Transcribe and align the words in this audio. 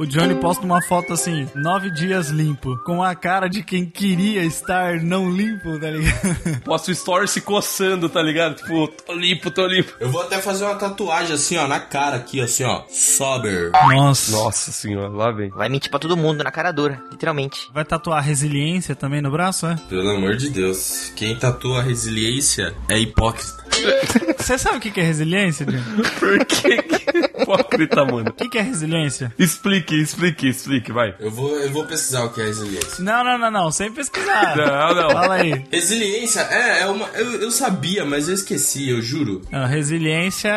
O 0.00 0.06
Johnny 0.06 0.34
posta 0.34 0.64
uma 0.64 0.80
foto 0.80 1.12
assim, 1.12 1.46
nove 1.54 1.90
dias 1.90 2.30
limpo, 2.30 2.74
com 2.86 3.02
a 3.02 3.14
cara 3.14 3.48
de 3.48 3.62
quem 3.62 3.84
queria 3.84 4.42
estar 4.42 4.94
não 5.02 5.30
limpo, 5.30 5.78
tá 5.78 5.90
ligado? 5.90 6.62
Posta 6.64 6.90
o 6.90 6.94
story 6.94 7.28
se 7.28 7.42
coçando, 7.42 8.08
tá 8.08 8.22
ligado? 8.22 8.54
Tipo, 8.54 8.88
tô 8.88 9.12
limpo, 9.12 9.50
tô 9.50 9.66
limpo. 9.66 9.92
Eu 10.00 10.08
vou 10.08 10.22
até 10.22 10.38
fazer 10.38 10.64
uma 10.64 10.76
tatuagem 10.76 11.34
assim, 11.34 11.58
ó, 11.58 11.68
na 11.68 11.78
cara 11.78 12.16
aqui, 12.16 12.40
assim, 12.40 12.64
ó. 12.64 12.82
Sober. 12.88 13.72
Nossa. 13.72 14.32
Nossa 14.32 14.72
senhora, 14.72 15.10
lá 15.10 15.32
vem. 15.32 15.50
Vai 15.50 15.68
mentir 15.68 15.90
pra 15.90 16.00
todo 16.00 16.16
mundo 16.16 16.42
na 16.42 16.50
cara 16.50 16.72
dura, 16.72 16.98
literalmente. 17.12 17.68
Vai 17.74 17.84
tatuar 17.84 18.22
resiliência 18.22 18.96
também 18.96 19.20
no 19.20 19.30
braço, 19.30 19.66
é? 19.66 19.76
Pelo 19.90 20.08
amor 20.08 20.34
de 20.34 20.48
Deus. 20.48 21.12
Quem 21.14 21.36
tatua 21.36 21.82
resiliência 21.82 22.74
é 22.88 22.98
hipócrita. 22.98 23.66
Você 24.38 24.56
sabe 24.56 24.78
o 24.78 24.80
que 24.80 24.90
que 24.90 25.00
é 25.00 25.04
resiliência, 25.04 25.66
Johnny? 25.66 25.82
Por 26.18 26.46
que 26.46 26.82
que 26.82 27.29
hipócrita, 27.42 28.04
mano? 28.04 28.30
O 28.30 28.32
que 28.32 28.48
que 28.48 28.58
é 28.58 28.62
resiliência? 28.62 29.32
Explique, 29.38 29.94
explique, 30.00 30.48
explique, 30.48 30.92
vai. 30.92 31.14
Eu 31.18 31.30
vou, 31.30 31.56
eu 31.58 31.70
vou 31.70 31.84
pesquisar 31.84 32.24
o 32.24 32.30
que 32.32 32.40
é 32.40 32.44
resiliência. 32.44 33.02
Não, 33.02 33.24
não, 33.24 33.38
não, 33.38 33.50
não, 33.50 33.70
sem 33.70 33.90
pesquisar. 33.92 34.56
Não, 34.60 34.94
não. 34.94 35.10
Fala 35.10 35.34
aí. 35.34 35.64
Resiliência 35.70 36.40
é, 36.40 36.82
é 36.82 36.86
uma. 36.86 37.06
Eu, 37.14 37.42
eu 37.42 37.50
sabia, 37.50 38.04
mas 38.04 38.28
eu 38.28 38.34
esqueci, 38.34 38.90
eu 38.90 39.00
juro. 39.00 39.42
Ah, 39.52 39.66
resiliência. 39.66 40.50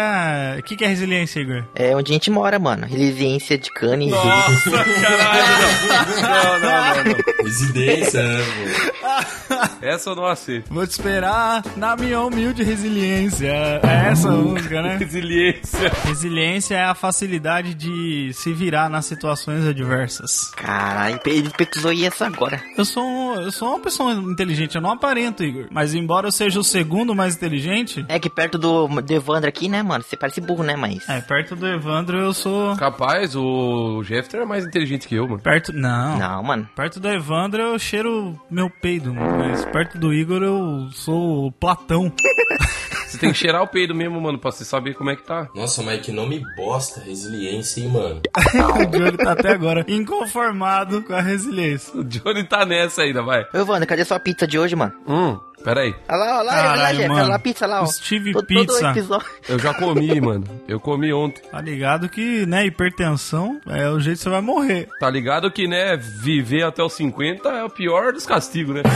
O 0.59 0.63
que 0.63 0.75
que 0.75 0.83
é 0.83 0.87
resiliência, 0.87 1.39
Igor? 1.39 1.63
É 1.75 1.95
onde 1.95 2.11
a 2.11 2.13
gente 2.13 2.29
mora, 2.29 2.59
mano. 2.59 2.85
Resiliência 2.85 3.57
de 3.57 3.71
cane. 3.71 4.09
Nossa, 4.09 4.71
caralho, 5.01 5.43
não. 5.61 6.21
Não, 6.21 6.59
não, 6.59 7.03
não, 7.03 7.03
não. 7.03 7.43
Residência, 7.45 8.23
né, 8.23 8.43
pô? 8.43 9.85
Essa 9.85 10.09
eu 10.11 10.15
não 10.15 10.25
aceito. 10.25 10.73
Vou 10.73 10.85
te 10.87 10.91
esperar 10.91 11.63
na 11.75 11.95
minha 11.95 12.21
humilde 12.21 12.63
resiliência. 12.63 13.47
É 13.83 14.09
essa 14.11 14.29
a 14.29 14.31
música, 14.31 14.81
né? 14.81 14.97
Resiliência. 14.97 15.91
Resiliência 16.05 16.72
é 16.73 16.83
a 16.83 16.93
facilidade 16.95 17.73
de 17.73 18.31
se 18.33 18.53
virar 18.53 18.89
nas 18.89 19.05
situações 19.05 19.65
adversas. 19.65 20.49
Caralho, 20.55 21.19
ele 21.25 21.49
pesquisou 21.49 21.91
isso 21.91 22.23
agora. 22.23 22.61
Eu 22.77 22.85
sou, 22.85 23.03
um- 23.03 23.35
eu 23.41 23.51
sou 23.51 23.69
uma 23.69 23.79
pessoa 23.79 24.13
inteligente, 24.13 24.75
eu 24.75 24.81
não 24.81 24.91
aparento, 24.91 25.43
Igor. 25.43 25.67
Mas 25.71 25.93
embora 25.93 26.27
eu 26.27 26.31
seja 26.31 26.59
o 26.59 26.63
segundo 26.63 27.13
mais 27.15 27.35
inteligente, 27.35 28.05
É 28.09 28.19
que 28.19 28.29
perto 28.29 28.57
do, 28.57 28.87
do 28.87 29.13
Evandro 29.13 29.47
aqui, 29.49 29.67
né, 29.69 29.81
mano? 29.83 30.03
Você 30.03 30.15
parece 30.17 30.41
burro, 30.41 30.63
né, 30.63 30.75
mas... 30.75 31.07
é, 31.09 31.21
perto 31.21 31.55
do 31.55 31.67
Evandro 31.67 32.17
eu 32.17 32.33
sou. 32.33 32.75
Capaz, 32.75 33.35
o 33.35 34.01
Jeffter 34.03 34.41
é 34.41 34.45
mais 34.45 34.65
inteligente 34.65 35.07
que 35.07 35.15
eu, 35.15 35.27
mano. 35.27 35.39
Perto. 35.41 35.71
Não. 35.73 36.17
Não, 36.17 36.43
mano. 36.43 36.67
Perto 36.75 36.99
do 36.99 37.07
Evandro 37.09 37.61
eu 37.61 37.79
cheiro 37.79 38.39
meu 38.49 38.69
peido, 38.69 39.13
mano. 39.13 39.37
Mas 39.37 39.65
perto 39.65 39.97
do 39.97 40.13
Igor 40.13 40.41
eu 40.43 40.89
sou 40.93 41.47
o 41.47 41.51
Platão. 41.51 42.11
Você 43.13 43.19
tem 43.19 43.31
que 43.31 43.37
cheirar 43.37 43.61
o 43.61 43.67
peido 43.67 43.93
mesmo, 43.93 44.19
mano, 44.19 44.39
pra 44.39 44.51
você 44.51 44.65
saber 44.65 44.95
como 44.95 45.09
é 45.11 45.15
que 45.15 45.21
tá. 45.23 45.47
Nossa, 45.55 45.83
mas 45.83 46.01
que 46.01 46.11
nome 46.11 46.43
bosta, 46.55 46.99
resiliência, 47.01 47.81
hein, 47.81 47.89
mano. 47.89 48.21
o 48.81 48.85
Johnny 48.87 49.17
tá 49.17 49.31
até 49.33 49.51
agora 49.51 49.85
inconformado 49.87 51.01
com 51.03 51.13
a 51.13 51.21
resiliência. 51.21 51.93
O 51.99 52.03
Johnny 52.03 52.43
tá 52.43 52.65
nessa 52.65 53.03
ainda, 53.03 53.21
vai. 53.21 53.45
Ô, 53.53 53.57
Evandro, 53.59 53.87
cadê 53.87 54.03
sua 54.03 54.19
pizza 54.19 54.47
de 54.47 54.57
hoje, 54.57 54.75
mano? 54.75 54.93
Hum, 55.07 55.37
peraí. 55.63 55.93
Olha 56.09 56.17
lá, 56.17 56.25
olha 56.25 56.27
lá, 56.27 56.39
olha 56.39 56.43
lá, 56.43 56.53
Caralho, 56.75 56.97
Jeff. 56.97 57.09
mano. 57.09 57.19
Olha 57.21 57.29
lá 57.29 57.35
a 57.35 57.39
pizza 57.39 57.67
lá, 57.67 57.81
ó. 57.81 57.85
Steve 57.85 58.33
Todo- 58.33 58.45
Pizza. 58.47 58.93
Todo. 59.07 59.23
Eu 59.47 59.59
já 59.59 59.73
comi, 59.75 60.19
mano. 60.21 60.43
Eu 60.67 60.79
comi 60.79 61.13
ontem. 61.13 61.41
Tá 61.51 61.61
ligado 61.61 62.09
que, 62.09 62.45
né, 62.47 62.65
hipertensão 62.65 63.61
é 63.67 63.87
o 63.89 63.99
jeito 63.99 64.17
que 64.17 64.23
você 64.23 64.29
vai 64.29 64.41
morrer. 64.41 64.87
Tá 64.99 65.09
ligado 65.09 65.51
que, 65.51 65.67
né, 65.67 65.95
viver 65.97 66.63
até 66.63 66.81
os 66.83 66.93
50 66.93 67.47
é 67.49 67.63
o 67.63 67.69
pior 67.69 68.11
dos 68.11 68.25
castigos, 68.25 68.75
né? 68.75 68.81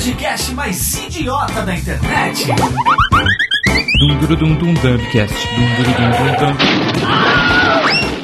podcast 0.00 0.54
mais 0.54 0.94
idiota 0.94 1.60
da 1.60 1.74
internet. 1.74 2.46
Dum 3.98 4.18
dum 4.18 4.36
dum 4.36 4.54
dum 4.56 4.74
dumbcast. 4.74 5.34
Dum 5.54 5.68
dum 5.76 5.92
dum 5.92 6.56
dum 8.14 8.19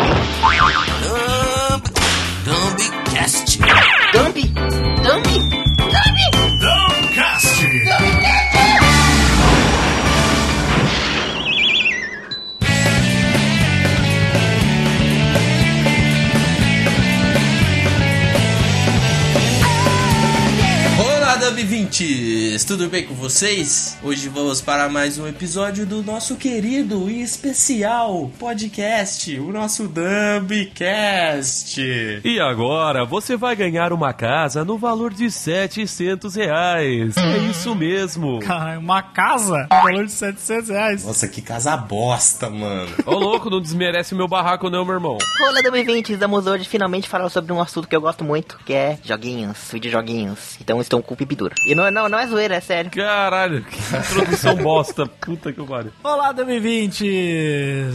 Dub20! 21.87 22.67
Tudo 22.67 22.89
bem 22.89 23.07
com 23.07 23.15
vocês? 23.15 23.97
Hoje 24.03 24.29
vamos 24.29 24.61
para 24.61 24.89
mais 24.89 25.19
um 25.19 25.27
episódio 25.27 25.87
do 25.87 26.03
nosso 26.03 26.35
querido 26.37 27.09
e 27.09 27.23
especial 27.23 28.29
podcast, 28.39 29.39
o 29.39 29.53
nosso 29.53 29.87
Dumbcast. 29.89 31.81
E 32.25 32.41
agora 32.41 33.05
você 33.05 33.37
vai 33.37 33.55
ganhar 33.55 33.93
uma 33.93 34.13
casa 34.13 34.65
no 34.65 34.77
valor 34.77 35.15
de 35.15 35.31
700 35.31 36.35
reais. 36.35 37.17
É 37.17 37.39
isso 37.51 37.75
mesmo. 37.75 38.41
Caralho, 38.41 38.81
uma 38.81 39.03
casa, 39.03 39.69
valor 39.71 40.07
de 40.07 40.13
700 40.13 40.69
reais. 40.69 41.05
Nossa, 41.05 41.29
que 41.29 41.41
casa 41.41 41.77
bosta, 41.77 42.51
mano. 42.51 42.91
Ô 43.05 43.15
louco, 43.15 43.49
não 43.49 43.61
desmerece 43.61 44.15
meu 44.15 44.27
barraco 44.27 44.69
não, 44.69 44.85
meu 44.85 44.95
irmão. 44.95 45.19
Olá, 45.41 45.61
2020, 45.63 46.17
vamos 46.17 46.47
hoje 46.47 46.65
finalmente 46.65 47.09
falar 47.09 47.29
sobre 47.29 47.53
um 47.53 47.61
assunto 47.61 47.87
que 47.87 47.95
eu 47.95 48.01
gosto 48.01 48.25
muito, 48.25 48.59
que 48.65 48.73
é 48.73 48.99
joguinhos, 49.05 49.71
videojoguinhos. 49.73 50.57
Então 50.61 50.81
estão 50.81 51.01
com 51.01 51.15
o 51.15 51.17
pipi 51.17 51.37
duro. 51.37 51.55
E 51.67 51.76
não, 51.77 51.91
não, 51.91 52.09
não 52.09 52.19
é 52.19 52.27
zoeira, 52.27 52.57
é 52.57 52.61
sério. 52.61 52.91
Caralho, 52.91 53.63
que 53.63 53.79
introdução 53.97 54.57
bosta. 54.63 55.07
Puta 55.07 55.53
que 55.53 55.63
pariu. 55.63 55.93
Olá, 56.03 56.33
2020! 56.33 57.91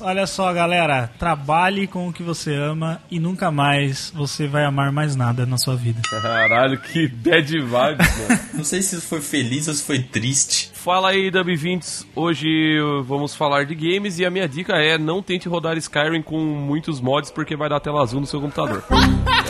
Olha 0.00 0.26
só, 0.26 0.52
galera. 0.52 1.10
Trabalhe 1.18 1.86
com 1.86 2.08
o 2.08 2.12
que 2.12 2.22
você 2.22 2.54
ama 2.54 3.00
e 3.10 3.18
nunca 3.20 3.50
mais 3.50 4.10
você 4.14 4.46
vai 4.46 4.64
amar 4.64 4.90
mais 4.92 5.14
nada 5.14 5.44
na 5.44 5.58
sua 5.58 5.76
vida. 5.76 6.00
Caralho, 6.10 6.78
que 6.78 7.08
bad 7.08 7.46
vibes, 7.52 7.72
mano. 7.72 8.40
Não 8.54 8.64
sei 8.64 8.80
se 8.80 9.00
foi 9.00 9.20
feliz 9.20 9.68
ou 9.68 9.74
se 9.74 9.82
foi 9.82 9.98
triste. 10.00 10.70
Fala 10.78 11.10
aí, 11.10 11.28
Dub20. 11.30 12.06
Hoje 12.14 12.80
uh, 12.80 13.02
vamos 13.02 13.34
falar 13.34 13.66
de 13.66 13.74
games 13.74 14.18
e 14.20 14.24
a 14.24 14.30
minha 14.30 14.48
dica 14.48 14.74
é 14.76 14.96
não 14.96 15.20
tente 15.20 15.48
rodar 15.48 15.76
Skyrim 15.76 16.22
com 16.22 16.38
muitos 16.38 17.00
mods 17.00 17.32
porque 17.32 17.56
vai 17.56 17.68
dar 17.68 17.80
tela 17.80 18.00
azul 18.00 18.20
no 18.20 18.26
seu 18.26 18.40
computador. 18.40 18.84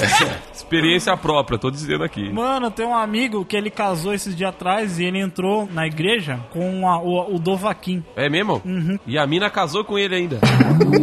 Experiência 0.52 1.14
própria, 1.16 1.58
tô 1.58 1.70
dizendo 1.70 2.02
aqui. 2.02 2.30
Mano, 2.32 2.70
tem 2.70 2.86
um 2.86 2.96
amigo 2.96 3.44
que 3.44 3.56
ele 3.56 3.68
casou 3.70 4.14
esses 4.14 4.34
dias 4.34 4.48
atrás 4.50 4.98
e 4.98 5.04
ele 5.04 5.18
entrou 5.20 5.68
na 5.70 5.86
igreja 5.86 6.40
com 6.50 6.88
a- 6.88 6.98
o, 6.98 7.34
o 7.34 7.38
Dovaquim. 7.38 8.02
É 8.16 8.28
mesmo? 8.28 8.62
E 9.06 9.18
a 9.18 9.26
mina 9.26 9.50
casou 9.50 9.84
com 9.84 9.98
ele 9.98 10.14
ainda. 10.14 10.38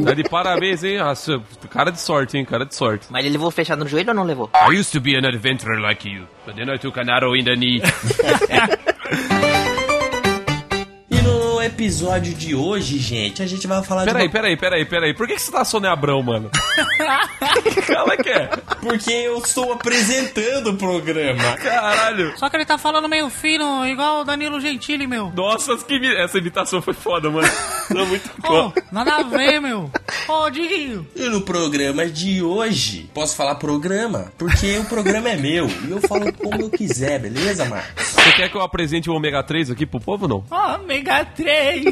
Tá 0.04 0.14
de 0.14 0.24
parabéns, 0.24 0.84
hein? 0.84 0.98
Ah, 0.98 1.14
seu- 1.14 1.42
cara 1.70 1.92
de 1.92 2.00
sorte, 2.02 2.36
hein? 2.38 2.46
Cara 2.46 2.66
de 2.66 2.74
sorte. 2.76 3.08
Mas 3.12 3.24
ele 3.24 3.34
levou 3.34 3.52
fechado 3.52 3.80
no 3.84 3.88
joelho 3.88 4.10
ou 4.10 4.16
não 4.16 4.24
levou? 4.24 4.50
I 4.56 4.74
used 4.80 4.92
to 4.92 5.00
be 5.00 5.16
an 5.16 5.28
adventurer 5.28 5.80
like 5.80 6.08
you, 6.10 6.26
but 6.46 6.56
then 6.56 6.74
I 6.74 6.80
took 6.80 6.98
an 7.00 7.10
arrow 7.10 7.36
in 7.36 7.44
the 7.44 7.56
knee. 7.56 7.82
No 11.86 11.90
episódio 11.90 12.34
de 12.34 12.56
hoje, 12.56 12.98
gente, 12.98 13.44
a 13.44 13.46
gente 13.46 13.68
vai 13.68 13.84
falar 13.84 14.06
Peraí, 14.06 14.24
de. 14.24 14.28
uma- 14.28 14.32
peraí, 14.32 14.58
peraí, 14.58 14.86
peraí. 14.86 15.14
Por 15.14 15.28
que, 15.28 15.36
que 15.36 15.42
você 15.42 15.52
tá 15.52 15.64
Sônia 15.64 15.92
Abrão, 15.92 16.24
mano? 16.24 16.50
Cala 17.86 18.18
que 18.18 18.28
é. 18.30 18.48
Porque 18.82 19.12
eu 19.12 19.38
estou 19.38 19.72
apresentando 19.72 20.72
o 20.72 20.78
programa. 20.78 21.56
Caralho. 21.58 22.34
Só 22.40 22.50
que 22.50 22.58
ele 22.58 22.66
tá 22.66 22.80
falando 22.80 23.08
meio 23.08 23.30
fino, 23.30 23.86
igual 23.86 24.22
o 24.22 24.24
Danilo 24.24 24.60
Gentili, 24.60 25.06
meu. 25.06 25.32
Nossa, 25.36 25.78
que 25.78 25.94
essa 26.18 26.40
imitação 26.40 26.82
foi 26.82 26.96
foda, 26.96 27.30
mano. 27.30 27.48
Não, 27.90 28.06
muito 28.06 28.30
Ô, 28.44 28.48
bom. 28.48 28.74
nada 28.92 29.16
a 29.18 29.24
ver, 29.24 29.60
meu. 29.60 29.92
Ô, 30.28 30.50
Diguinho. 30.50 31.08
E 31.16 31.30
no 31.30 31.42
programa 31.42 32.06
de 32.08 32.42
hoje, 32.42 33.10
posso 33.14 33.36
falar 33.36 33.56
programa? 33.56 34.32
Porque 34.38 34.78
o 34.78 34.86
programa 34.86 35.30
é 35.30 35.36
meu 35.38 35.68
e 35.68 35.92
eu 35.92 36.02
falo 36.02 36.32
como 36.34 36.62
eu 36.62 36.70
quiser, 36.70 37.20
beleza, 37.20 37.66
Marcos? 37.66 38.06
Você 38.08 38.32
quer 38.34 38.50
que 38.50 38.58
eu 38.58 38.62
apresente 38.62 39.10
o 39.10 39.14
ômega 39.14 39.44
3 39.44 39.72
aqui 39.72 39.86
pro 39.86 40.00
povo 40.00 40.24
ou 40.24 40.30
não? 40.50 40.74
Ômega 40.76 41.26
3. 41.26 41.86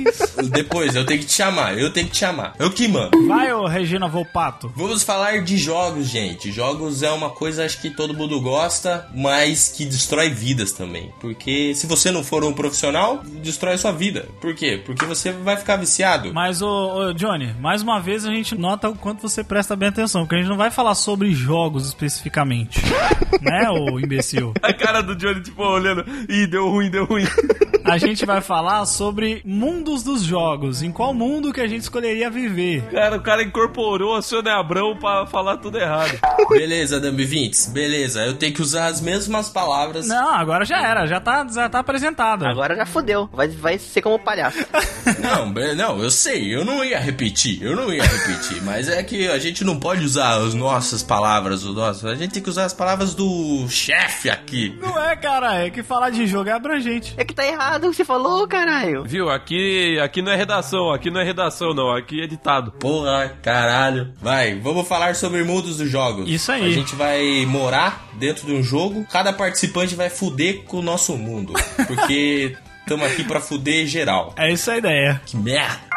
Depois 0.50 0.96
eu 0.96 1.06
tenho 1.06 1.20
que 1.20 1.26
te 1.26 1.34
chamar, 1.34 1.78
eu 1.78 1.92
tenho 1.92 2.08
que 2.08 2.14
te 2.14 2.20
chamar. 2.20 2.54
Eu 2.60 2.72
que 2.72 2.88
mando. 2.88 3.28
Vai, 3.28 3.54
ô 3.54 3.68
Regina 3.68 4.08
Volpato. 4.08 4.72
Vamos 4.76 5.04
falar 5.04 5.44
de 5.44 5.58
jogos, 5.58 6.08
gente. 6.08 6.52
Jogos 6.52 7.04
é 7.04 7.12
uma 7.12 7.30
coisa 7.30 7.66
acho 7.66 7.80
que 7.82 7.90
todo 7.90 8.14
mundo 8.14 8.40
gosta, 8.42 9.08
mas 9.14 9.70
que 9.70 9.86
destrói 9.86 10.30
vidas 10.30 10.72
também. 10.72 11.12
Porque 11.20 11.74
se 11.76 11.86
você 11.88 12.12
não 12.12 12.24
for 12.24 12.44
um 12.44 12.54
profissional, 12.54 13.22
destrói 13.42 13.74
a 13.76 13.78
sua 13.78 13.92
vida. 13.92 14.28
Por 14.42 14.54
quê? 14.56 14.82
Porque 14.84 15.06
você 15.06 15.32
vai 15.32 15.58
ficar 15.58 15.78
viciado. 15.84 16.34
Mas, 16.34 16.62
ô, 16.62 17.10
ô, 17.10 17.14
Johnny, 17.14 17.54
mais 17.60 17.82
uma 17.82 18.00
vez 18.00 18.26
a 18.26 18.32
gente 18.32 18.56
nota 18.56 18.90
o 18.90 18.96
quanto 18.96 19.22
você 19.22 19.44
presta 19.44 19.76
bem 19.76 19.90
atenção, 19.90 20.22
porque 20.22 20.36
a 20.36 20.38
gente 20.40 20.50
não 20.50 20.58
vai 20.58 20.72
falar 20.72 20.96
sobre 20.96 21.32
jogos 21.32 21.88
especificamente. 21.88 22.82
né, 23.42 23.70
ô 23.70 24.00
imbecil? 24.00 24.54
A 24.62 24.74
cara 24.74 25.02
do 25.02 25.16
Johnny, 25.16 25.42
tipo, 25.42 25.64
olhando. 25.64 26.06
Ih, 26.30 26.48
deu 26.48 26.70
ruim, 26.70 26.90
deu 26.90 27.06
ruim. 27.06 27.26
a 27.84 27.98
gente 27.98 28.26
vai 28.26 28.42
falar 28.42 28.86
sobre 28.86 29.42
mundos 29.46 30.04
dos 30.04 30.24
jogos. 30.24 30.82
Em 30.82 30.92
qual 30.92 31.14
mundo 31.14 31.52
que 31.52 31.62
a 31.62 31.68
gente 31.68 31.82
escolheria 31.82 32.30
viver? 32.30 32.84
Cara, 32.90 33.18
o 33.18 33.22
cara 33.22 33.44
incorporou 33.44 34.16
a 34.16 34.22
Sônia 34.22 34.56
Abrão 34.56 34.96
pra 34.96 35.26
falar 35.26 35.58
tudo 35.58 35.78
errado. 35.78 36.18
Beleza, 36.50 37.00
Dumb 37.00 37.24
20, 37.24 37.70
beleza. 37.70 38.26
Eu 38.26 38.36
tenho 38.36 38.54
que 38.54 38.62
usar 38.62 38.88
as 38.88 39.02
mesmas 39.02 39.50
palavras. 39.50 40.08
Não, 40.08 40.34
agora 40.34 40.66
já 40.66 40.82
era, 40.82 41.06
já 41.06 41.20
tá, 41.20 41.46
já 41.48 41.70
tá 41.70 41.80
apresentado. 41.80 42.46
Agora 42.46 42.76
já 42.76 42.86
fodeu. 42.86 43.30
Vai, 43.32 43.48
vai 43.48 43.78
ser 43.78 44.02
como 44.02 44.18
palhaço. 44.20 44.66
Não, 45.20 45.54
não, 45.76 46.02
eu 46.02 46.10
sei, 46.10 46.54
eu 46.54 46.66
não 46.66 46.84
ia 46.84 47.00
repetir, 47.00 47.62
eu 47.62 47.76
não 47.76 47.94
ia 47.94 48.04
repetir, 48.04 48.62
mas 48.64 48.88
é 48.88 49.02
que 49.04 49.28
a 49.28 49.38
gente 49.38 49.64
não 49.64 49.80
pode 49.80 50.04
usar 50.04 50.38
as 50.42 50.54
nossas 50.54 51.02
palavras, 51.04 51.64
o 51.64 51.74
nosso, 51.74 52.08
a 52.08 52.16
gente 52.16 52.34
tem 52.34 52.44
que 52.44 52.50
usar 52.50 52.66
as 52.66 52.74
palavras 52.74 53.14
do 53.14 53.68
chefe 53.70 54.30
aqui. 54.30 54.78
Não 54.82 55.02
é, 55.02 55.16
cara, 55.16 55.66
é 55.66 55.70
que 55.70 55.84
falar 55.84 56.10
de 56.10 56.26
jogo 56.28 56.50
é 56.50 56.54
abrangente. 56.54 57.14
É 57.18 57.24
que 57.24 57.34
tá 57.34 57.46
errado 57.46 57.73
o 57.78 57.90
que 57.90 57.96
você 57.96 58.06
falou, 58.06 58.48
caralho. 58.48 59.04
Viu? 59.04 59.30
Aqui, 59.30 60.00
aqui 60.00 60.22
não 60.22 60.32
é 60.32 60.36
redação, 60.36 60.92
aqui 60.92 61.10
não 61.10 61.22
é 61.22 61.24
redação, 61.24 61.74
não. 61.74 61.92
Aqui 61.92 62.22
é 62.22 62.28
ditado. 62.28 62.72
Porra, 62.72 63.38
caralho. 63.42 64.14
Vai, 64.22 64.56
vamos 64.60 64.88
falar 64.88 65.16
sobre 65.16 65.44
mundos 65.44 65.78
dos 65.78 65.90
jogos. 65.90 66.30
Isso 66.30 66.52
aí. 66.52 66.66
A 66.66 66.74
gente 66.74 66.96
vai 66.96 67.46
morar 67.46 68.08
dentro 68.14 68.46
de 68.46 68.54
um 68.54 68.64
jogo, 68.64 69.06
cada 69.12 69.34
participante 69.34 69.96
vai 69.96 70.10
fuder 70.10 70.64
com 70.64 70.78
o 70.78 70.82
nosso 70.82 71.18
mundo, 71.18 71.54
porque 71.88 72.56
estamos 72.82 73.06
aqui 73.06 73.24
pra 73.24 73.40
fuder 73.40 73.88
geral. 73.88 74.34
É 74.38 74.52
isso 74.52 74.70
a 74.70 74.78
ideia. 74.78 75.22
Que 75.26 75.38
merda. 75.38 75.93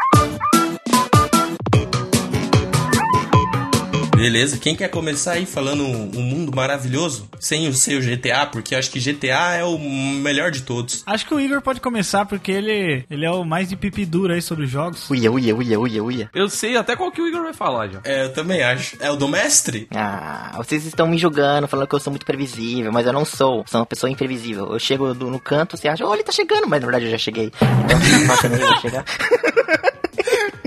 Beleza, 4.16 4.56
quem 4.56 4.74
quer 4.74 4.88
começar 4.88 5.32
aí 5.32 5.44
falando 5.44 5.84
um 5.84 6.22
mundo 6.22 6.50
maravilhoso? 6.54 7.28
Sem 7.38 7.68
o 7.68 7.74
seu 7.74 8.00
GTA, 8.00 8.46
porque 8.46 8.74
acho 8.74 8.90
que 8.90 8.98
GTA 8.98 9.54
é 9.54 9.62
o 9.62 9.78
melhor 9.78 10.50
de 10.50 10.62
todos. 10.62 11.02
Acho 11.06 11.26
que 11.26 11.34
o 11.34 11.38
Igor 11.38 11.60
pode 11.60 11.82
começar 11.82 12.24
porque 12.24 12.50
ele, 12.50 13.04
ele 13.10 13.26
é 13.26 13.30
o 13.30 13.44
mais 13.44 13.68
de 13.68 13.76
pipi 13.76 14.06
duro 14.06 14.32
aí 14.32 14.40
sobre 14.40 14.66
jogos. 14.66 15.08
Uia, 15.10 15.30
uia, 15.30 15.54
uia, 15.54 15.78
uia, 15.78 16.02
uia. 16.02 16.30
Eu 16.34 16.48
sei 16.48 16.78
até 16.78 16.96
qual 16.96 17.12
que 17.12 17.20
o 17.20 17.28
Igor 17.28 17.42
vai 17.42 17.52
falar 17.52 17.88
já. 17.88 18.00
É, 18.04 18.24
eu 18.24 18.32
também 18.32 18.62
acho. 18.62 18.96
É 19.00 19.10
o 19.10 19.16
do 19.16 19.28
mestre? 19.28 19.86
Ah, 19.94 20.52
vocês 20.56 20.86
estão 20.86 21.06
me 21.06 21.18
julgando, 21.18 21.68
falando 21.68 21.86
que 21.86 21.94
eu 21.94 22.00
sou 22.00 22.10
muito 22.10 22.24
previsível, 22.24 22.90
mas 22.90 23.06
eu 23.06 23.12
não 23.12 23.24
sou. 23.24 23.64
Sou 23.66 23.80
uma 23.80 23.86
pessoa 23.86 24.10
imprevisível. 24.10 24.72
Eu 24.72 24.78
chego 24.78 25.12
no 25.12 25.38
canto, 25.38 25.76
você 25.76 25.88
acha, 25.88 26.06
oh, 26.06 26.14
ele 26.14 26.22
tá 26.22 26.32
chegando, 26.32 26.66
mas 26.66 26.80
na 26.80 26.86
verdade 26.86 27.04
eu 27.04 27.10
já 27.10 27.18
cheguei. 27.18 27.52
Então, 27.84 27.98
eu 28.58 28.80
chegar. 28.80 29.04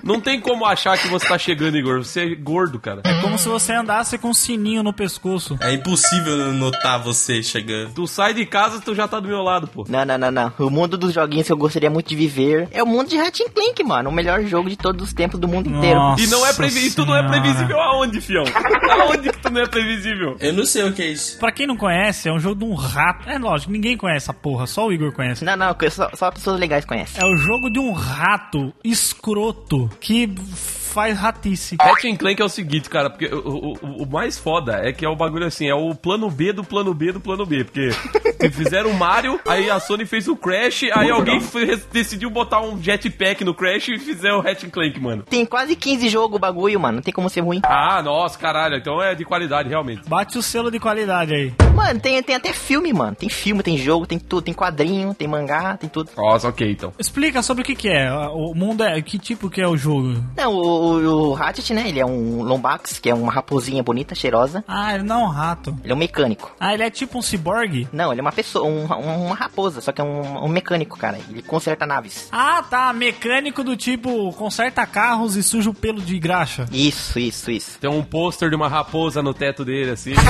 Não 0.10 0.20
tem 0.20 0.42
como 0.42 0.66
achar 0.66 0.98
que 0.98 1.08
você 1.08 1.28
tá 1.28 1.38
chegando, 1.38 1.78
Igor. 1.78 2.04
Você 2.04 2.22
é 2.22 2.36
gordo, 2.36 2.80
cara. 2.80 3.02
É 3.06 3.22
como 3.22 3.38
se 3.38 3.48
você 3.48 3.74
andasse 3.74 4.18
com 4.18 4.30
um 4.30 4.34
sininho 4.34 4.82
no 4.82 4.92
pescoço. 4.92 5.56
É 5.62 5.72
impossível 5.72 6.52
notar 6.52 7.00
você 7.00 7.44
chegando. 7.44 7.94
Tu 7.94 8.08
sai 8.08 8.34
de 8.34 8.44
casa, 8.44 8.82
tu 8.82 8.96
já 8.96 9.08
tá 9.08 9.20
do 9.20 9.28
meu 9.28 9.44
lado, 9.44 9.68
pô. 9.68 9.86
Não, 9.88 10.04
não, 10.04 10.18
não, 10.18 10.32
não. 10.32 10.52
O 10.58 10.72
mundo 10.72 10.98
dos 10.98 11.14
joguinhos 11.14 11.46
que 11.46 11.54
eu 11.54 11.58
gostaria 11.58 11.92
muito 11.92 12.10
de 12.10 12.16
viver 12.16 12.68
é 12.72 12.82
o 12.82 12.88
mundo 12.88 13.08
de 13.08 13.18
Ratchet 13.18 13.52
Clank, 13.52 13.84
mano. 13.84 14.10
O 14.10 14.12
melhor 14.12 14.44
jogo 14.46 14.68
de 14.68 14.76
todos 14.76 15.10
os 15.10 15.14
tempos 15.14 15.40
do 15.40 15.48
mundo 15.48 15.70
inteiro. 15.70 16.00
Nossa 16.00 16.24
E 16.24 16.28
não 16.28 16.44
é 16.44 16.54
previsível. 16.54 17.06
Tu 17.06 17.08
não 17.08 17.16
é 17.16 17.28
previsível 17.28 17.80
aonde, 17.80 18.20
fião? 18.20 18.46
Aonde 18.90 19.30
que 19.30 19.38
tu 19.38 19.52
não 19.52 19.62
é 19.62 19.68
previsível? 19.68 20.38
Eu 20.40 20.54
não 20.54 20.66
sei 20.66 20.86
o 20.86 20.92
que 20.92 21.04
é 21.04 21.12
isso. 21.12 21.38
Pra 21.38 21.52
quem 21.52 21.68
não 21.68 21.78
conhece, 21.78 22.28
é 22.28 22.34
um 22.34 22.40
jogo 22.40 22.56
de 22.56 22.66
um 22.66 22.74
rato. 22.74 23.30
É 23.30 23.38
lógico, 23.38 23.72
ninguém 23.72 23.96
conhece 23.96 24.26
essa 24.26 24.34
porra, 24.34 24.66
só 24.66 24.88
o 24.88 24.92
Igor 24.92 25.14
conhece. 25.14 25.46
Não, 25.46 25.56
não, 25.56 25.76
só, 25.92 26.10
só 26.16 26.32
pessoas 26.32 26.60
legais 26.60 26.84
conhecem. 26.84 27.22
É 27.22 27.26
o 27.32 27.38
jogo 27.38 27.70
de 27.70 27.78
um 27.78 27.92
rato 27.92 28.74
escroto 28.84 29.88
que 30.00 30.28
faz 30.54 31.18
ratice. 31.18 31.76
Ratchet 31.80 32.18
Clank 32.18 32.42
é 32.42 32.46
o 32.46 32.50
seguinte, 32.50 32.90
cara, 32.90 33.10
porque 33.12 33.28
o, 33.28 33.74
o- 33.82 34.04
o 34.04 34.10
mais 34.12 34.40
foda 34.40 34.80
é 34.84 34.92
que 34.92 35.06
é 35.06 35.10
o 35.10 35.16
bagulho 35.16 35.46
assim, 35.46 35.68
é 35.68 35.74
o 35.76 35.94
plano 35.94 36.30
B 36.32 36.52
do 36.52 36.64
plano 36.64 36.94
B 36.96 37.12
do 37.12 37.20
plano 37.20 37.46
B, 37.46 37.64
porque 37.64 37.92
fizeram 38.52 38.90
o 38.90 38.94
Mario, 38.98 39.40
aí 39.48 39.70
a 39.70 39.80
Sony 39.80 40.06
fez 40.06 40.28
o 40.28 40.36
Crash, 40.36 40.86
aí 40.94 41.12
alguém 41.12 41.40
fez- 41.42 41.86
decidiu 41.92 42.30
botar 42.32 42.62
um 42.62 42.82
jetpack 42.82 43.44
no 43.44 43.54
Crash 43.54 43.90
e 43.90 44.00
fizeram 44.00 44.40
o 44.40 44.42
Ratchet 44.42 44.72
Clank, 44.72 45.00
mano. 45.00 45.24
Tem 45.30 45.46
quase 45.46 45.76
15 45.76 46.10
jogos 46.10 46.38
o 46.38 46.40
bagulho, 46.40 46.80
mano. 46.80 46.96
Não 46.96 47.02
tem 47.04 47.14
como 47.14 47.30
ser 47.30 47.42
ruim. 47.42 47.62
Ah, 47.64 48.02
nossa, 48.02 48.38
caralho, 48.40 48.76
então 48.78 49.02
é 49.02 49.14
de 49.14 49.24
qualidade, 49.26 49.70
realmente. 49.70 50.10
Bate 50.10 50.38
o 50.38 50.42
selo 50.42 50.72
de 50.72 50.80
qualidade 50.80 51.34
aí. 51.34 51.54
Mano, 51.76 52.00
tem, 52.00 52.22
tem 52.24 52.36
até 52.36 52.52
filme, 52.52 52.92
mano. 52.92 53.16
Tem 53.16 53.30
filme, 53.30 53.62
tem 53.64 53.78
jogo, 53.78 54.06
tem 54.08 54.18
tudo. 54.20 54.42
Tem 54.42 54.54
quadrinho, 54.54 55.14
tem 55.14 55.28
mangá, 55.28 55.78
tem 55.78 55.90
tudo. 55.90 56.10
Nossa, 56.18 56.48
ok, 56.50 56.72
então. 56.72 56.92
Explica 57.00 57.42
sobre 57.42 57.62
o 57.62 57.66
que, 57.66 57.76
que 57.76 57.88
é. 57.90 58.12
O 58.12 58.54
mundo 58.54 58.84
é. 58.84 59.00
Que 59.02 59.18
tipo 59.20 59.50
que 59.50 59.62
é 59.62 59.68
o 59.68 59.78
jogo? 59.78 59.89
Não, 60.38 60.54
o, 60.54 60.58
o, 60.98 61.30
o 61.30 61.34
Ratchet, 61.34 61.74
né? 61.74 61.88
Ele 61.90 62.00
é 62.00 62.06
um 62.06 62.44
Lombax, 62.44 63.00
que 63.00 63.10
é 63.10 63.14
uma 63.14 63.32
raposinha 63.32 63.82
bonita, 63.84 64.14
cheirosa. 64.16 64.64
Ah, 64.68 64.94
ele 64.96 65.04
não 65.04 65.22
é 65.22 65.24
um 65.26 65.30
rato. 65.30 65.78
Ele 65.84 65.92
é 65.92 65.96
um 65.96 66.00
mecânico. 66.00 66.52
Ah, 66.60 66.74
ele 66.74 66.84
é 66.84 66.90
tipo 66.90 67.18
um 67.18 67.22
ciborgue? 67.22 67.88
Não, 67.92 68.12
ele 68.12 68.22
é 68.22 68.24
uma 68.24 68.32
pessoa, 68.32 68.66
um- 68.68 68.86
um- 68.86 69.26
uma 69.28 69.36
raposa, 69.36 69.82
só 69.82 69.92
que 69.92 70.02
é 70.02 70.04
um, 70.04 70.46
um 70.46 70.48
mecânico, 70.48 70.98
cara. 70.98 71.20
Ele 71.30 71.42
conserta 71.42 71.86
naves. 71.86 72.28
Ah, 72.32 72.64
tá. 72.70 72.92
Mecânico 72.94 73.64
do 73.64 73.76
tipo 73.76 74.32
conserta 74.34 74.86
carros 74.86 75.36
e 75.36 75.44
suja 75.44 75.70
o 75.70 75.74
pelo 75.74 76.02
de 76.02 76.18
graxa. 76.20 76.66
Isso, 76.72 77.20
isso, 77.20 77.50
isso. 77.52 77.80
Tem 77.80 77.90
um 77.90 78.04
pôster 78.04 78.50
de 78.50 78.56
uma 78.56 78.68
raposa 78.68 79.22
no 79.22 79.34
teto 79.34 79.64
dele, 79.66 79.92
assim. 79.92 80.14